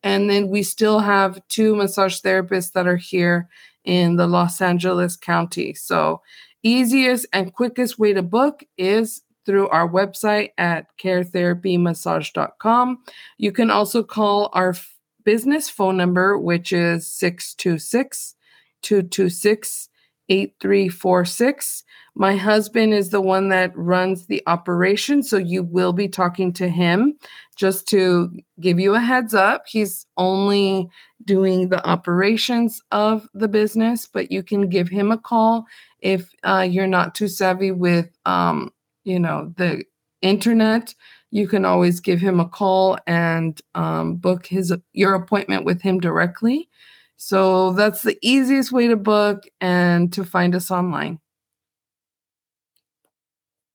And 0.03 0.29
then 0.29 0.49
we 0.49 0.63
still 0.63 0.99
have 1.01 1.41
two 1.49 1.77
massage 1.77 2.21
therapists 2.21 2.73
that 2.73 2.87
are 2.87 2.97
here 2.97 3.49
in 3.85 4.17
the 4.17 4.27
Los 4.27 4.61
Angeles 4.61 5.17
County. 5.17 5.75
So, 5.75 6.23
easiest 6.63 7.27
and 7.33 7.53
quickest 7.53 7.99
way 7.99 8.13
to 8.13 8.23
book 8.23 8.65
is 8.77 9.23
through 9.45 9.69
our 9.69 9.89
website 9.89 10.51
at 10.59 10.87
caretherapymassage.com. 10.99 12.99
You 13.39 13.53
can 13.53 13.71
also 13.71 14.03
call 14.03 14.51
our 14.53 14.71
f- 14.71 14.93
business 15.25 15.71
phone 15.71 15.97
number, 15.97 16.37
which 16.39 16.73
is 16.73 17.07
626 17.07 18.35
226 18.83 19.89
8346. 20.29 21.85
My 22.15 22.37
husband 22.37 22.93
is 22.93 23.11
the 23.11 23.21
one 23.21 23.49
that 23.49 23.77
runs 23.77 24.27
the 24.27 24.43
operation, 24.47 25.23
so 25.23 25.39
you 25.39 25.63
will 25.63 25.93
be 25.93 26.09
talking 26.09 26.53
to 26.55 26.69
him. 26.69 27.15
Just 27.57 27.89
to 27.89 28.31
give 28.61 28.79
you 28.79 28.95
a 28.95 29.01
heads 29.01 29.35
up, 29.35 29.65
he's 29.67 30.07
only 30.17 30.89
doing 31.25 31.69
the 31.69 31.85
operations 31.87 32.83
of 32.93 33.29
the 33.35 33.49
business, 33.49 34.07
but 34.07 34.31
you 34.31 34.43
can 34.43 34.69
give 34.69 34.89
him 34.89 35.11
a 35.11 35.19
call 35.19 35.65
if 36.01 36.31
uh, 36.43 36.67
you're 36.69 36.87
not 36.87 37.15
too 37.15 37.29
savvy 37.29 37.71
with 37.71 38.11
um, 38.27 38.73
you 39.05 39.19
know 39.19 39.53
the 39.57 39.85
internet 40.21 40.95
you 41.31 41.49
can 41.49 41.65
always 41.65 41.99
give 41.99 42.21
him 42.21 42.39
a 42.39 42.49
call 42.49 42.99
and 43.07 43.61
um, 43.75 44.17
book 44.17 44.47
his 44.47 44.73
your 44.93 45.15
appointment 45.15 45.65
with 45.65 45.83
him 45.83 45.99
directly 45.99 46.69
so 47.17 47.73
that's 47.73 48.03
the 48.03 48.19
easiest 48.23 48.73
way 48.73 48.87
to 48.89 48.97
book 48.97 49.45
and 49.61 50.13
to 50.13 50.25
find 50.25 50.55
us 50.55 50.71
online 50.71 51.19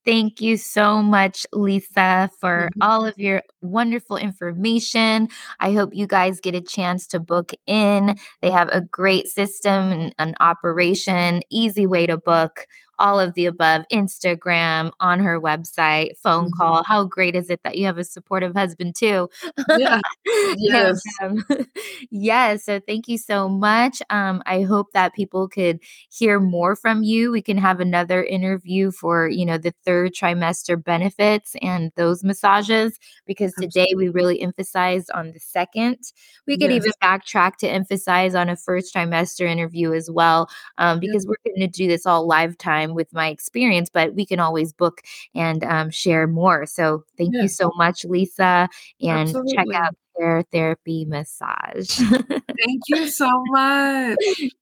Thank 0.08 0.40
you 0.40 0.56
so 0.56 1.02
much, 1.02 1.44
Lisa, 1.52 2.30
for 2.40 2.70
mm-hmm. 2.72 2.82
all 2.82 3.04
of 3.04 3.18
your 3.18 3.42
wonderful 3.60 4.16
information. 4.16 5.28
I 5.60 5.72
hope 5.72 5.94
you 5.94 6.06
guys 6.06 6.40
get 6.40 6.54
a 6.54 6.62
chance 6.62 7.06
to 7.08 7.20
book 7.20 7.52
in. 7.66 8.16
They 8.40 8.50
have 8.50 8.70
a 8.70 8.80
great 8.80 9.28
system 9.28 9.92
and 9.92 10.14
an 10.18 10.34
operation, 10.40 11.42
easy 11.50 11.86
way 11.86 12.06
to 12.06 12.16
book 12.16 12.66
all 12.98 13.20
of 13.20 13.34
the 13.34 13.46
above 13.46 13.84
Instagram, 13.92 14.92
on 15.00 15.20
her 15.20 15.40
website, 15.40 16.16
phone 16.18 16.46
mm-hmm. 16.46 16.58
call. 16.58 16.82
How 16.84 17.04
great 17.04 17.36
is 17.36 17.50
it 17.50 17.60
that 17.64 17.76
you 17.76 17.86
have 17.86 17.98
a 17.98 18.04
supportive 18.04 18.54
husband 18.54 18.94
too? 18.96 19.28
Yeah. 19.76 20.00
Yes. 20.56 21.02
and, 21.20 21.44
um, 21.50 21.66
yes. 22.10 22.64
So 22.64 22.80
thank 22.80 23.08
you 23.08 23.18
so 23.18 23.48
much. 23.48 24.02
Um, 24.10 24.42
I 24.46 24.62
hope 24.62 24.88
that 24.92 25.14
people 25.14 25.48
could 25.48 25.80
hear 26.10 26.40
more 26.40 26.74
from 26.76 27.02
you. 27.02 27.30
We 27.30 27.42
can 27.42 27.58
have 27.58 27.80
another 27.80 28.22
interview 28.22 28.90
for, 28.90 29.28
you 29.28 29.44
know, 29.44 29.58
the 29.58 29.74
third 29.84 30.14
trimester 30.14 30.82
benefits 30.82 31.54
and 31.62 31.92
those 31.96 32.24
massages 32.24 32.98
because 33.26 33.52
today 33.54 33.94
we 33.96 34.08
really 34.08 34.40
emphasized 34.40 35.10
on 35.12 35.32
the 35.32 35.40
second. 35.40 35.98
We 36.46 36.56
could 36.58 36.70
yes. 36.70 36.84
even 36.84 36.92
backtrack 37.02 37.56
to 37.56 37.68
emphasize 37.68 38.34
on 38.34 38.48
a 38.48 38.56
first 38.56 38.94
trimester 38.94 39.46
interview 39.46 39.92
as 39.92 40.10
well 40.10 40.48
um, 40.78 41.00
because 41.00 41.26
we're 41.26 41.36
going 41.44 41.60
to 41.60 41.68
do 41.68 41.88
this 41.88 42.06
all 42.06 42.26
live 42.26 42.56
time 42.58 42.87
time 42.88 42.94
with 42.94 43.12
my 43.12 43.28
experience, 43.28 43.90
but 43.92 44.14
we 44.14 44.26
can 44.26 44.40
always 44.40 44.72
book 44.72 45.02
and 45.34 45.64
um, 45.64 45.90
share 45.90 46.26
more. 46.26 46.66
So 46.66 47.04
thank 47.16 47.34
yeah. 47.34 47.42
you 47.42 47.48
so 47.48 47.70
much, 47.76 48.04
Lisa, 48.04 48.68
and 49.00 49.28
Absolutely. 49.28 49.54
check 49.54 49.66
out 49.74 49.94
Care 50.18 50.44
Therapy 50.50 51.04
Massage. 51.04 51.90
thank 51.98 52.82
you 52.88 53.06
so 53.08 53.42
much. 53.48 54.16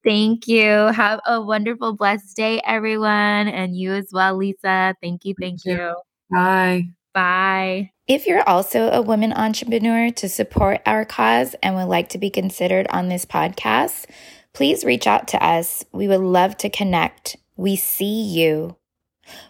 thank 0.04 0.46
you. 0.46 0.68
Have 0.68 1.20
a 1.26 1.40
wonderful, 1.40 1.94
blessed 1.94 2.36
day, 2.36 2.60
everyone, 2.64 3.48
and 3.48 3.76
you 3.76 3.92
as 3.92 4.08
well, 4.12 4.36
Lisa. 4.36 4.94
Thank 5.02 5.24
you. 5.24 5.34
Thank, 5.40 5.62
thank 5.62 5.78
you. 5.78 5.84
you. 5.84 5.94
Bye. 6.30 6.88
Bye. 7.14 7.90
If 8.06 8.26
you're 8.26 8.46
also 8.46 8.90
a 8.90 9.00
woman 9.00 9.32
entrepreneur 9.32 10.10
to 10.12 10.28
support 10.28 10.82
our 10.84 11.04
cause 11.04 11.56
and 11.62 11.74
would 11.74 11.86
like 11.86 12.10
to 12.10 12.18
be 12.18 12.28
considered 12.28 12.86
on 12.90 13.08
this 13.08 13.24
podcast, 13.24 14.04
please 14.52 14.84
reach 14.84 15.06
out 15.06 15.28
to 15.28 15.42
us. 15.42 15.84
We 15.92 16.06
would 16.06 16.20
love 16.20 16.56
to 16.58 16.68
connect. 16.68 17.36
We 17.56 17.76
see 17.76 18.22
you. 18.22 18.76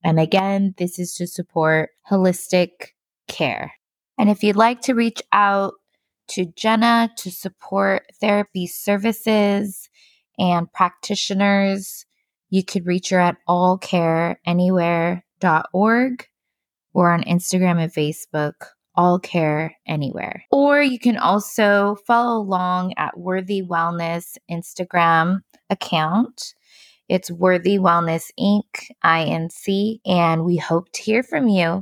And 0.03 0.19
again, 0.19 0.73
this 0.77 0.97
is 0.97 1.13
to 1.15 1.27
support 1.27 1.89
holistic 2.09 2.93
care. 3.27 3.73
And 4.17 4.29
if 4.29 4.41
you'd 4.43 4.55
like 4.55 4.79
to 4.81 4.93
reach 4.93 5.21
out 5.31 5.73
to 6.29 6.45
Jenna 6.45 7.11
to 7.17 7.31
support 7.31 8.03
therapy 8.19 8.67
services 8.67 9.89
and 10.39 10.71
practitioners, 10.71 12.05
you 12.49 12.63
could 12.63 12.85
reach 12.85 13.09
her 13.09 13.19
at 13.19 13.35
allcareanywhere.org 13.47 16.27
or 16.93 17.11
on 17.11 17.23
Instagram 17.23 17.81
and 17.81 17.93
Facebook, 17.93 18.53
All 18.95 19.19
Care 19.19 19.75
Anywhere. 19.87 20.43
Or 20.51 20.81
you 20.81 20.99
can 20.99 21.17
also 21.17 21.95
follow 22.05 22.41
along 22.41 22.93
at 22.97 23.17
Worthy 23.17 23.61
Wellness 23.61 24.37
Instagram 24.49 25.41
account 25.69 26.53
it's 27.11 27.29
Worthy 27.29 27.77
Wellness 27.77 28.31
Inc., 28.39 28.91
INC, 29.03 29.99
and 30.05 30.45
we 30.45 30.57
hope 30.57 30.91
to 30.93 31.03
hear 31.03 31.23
from 31.23 31.49
you. 31.49 31.79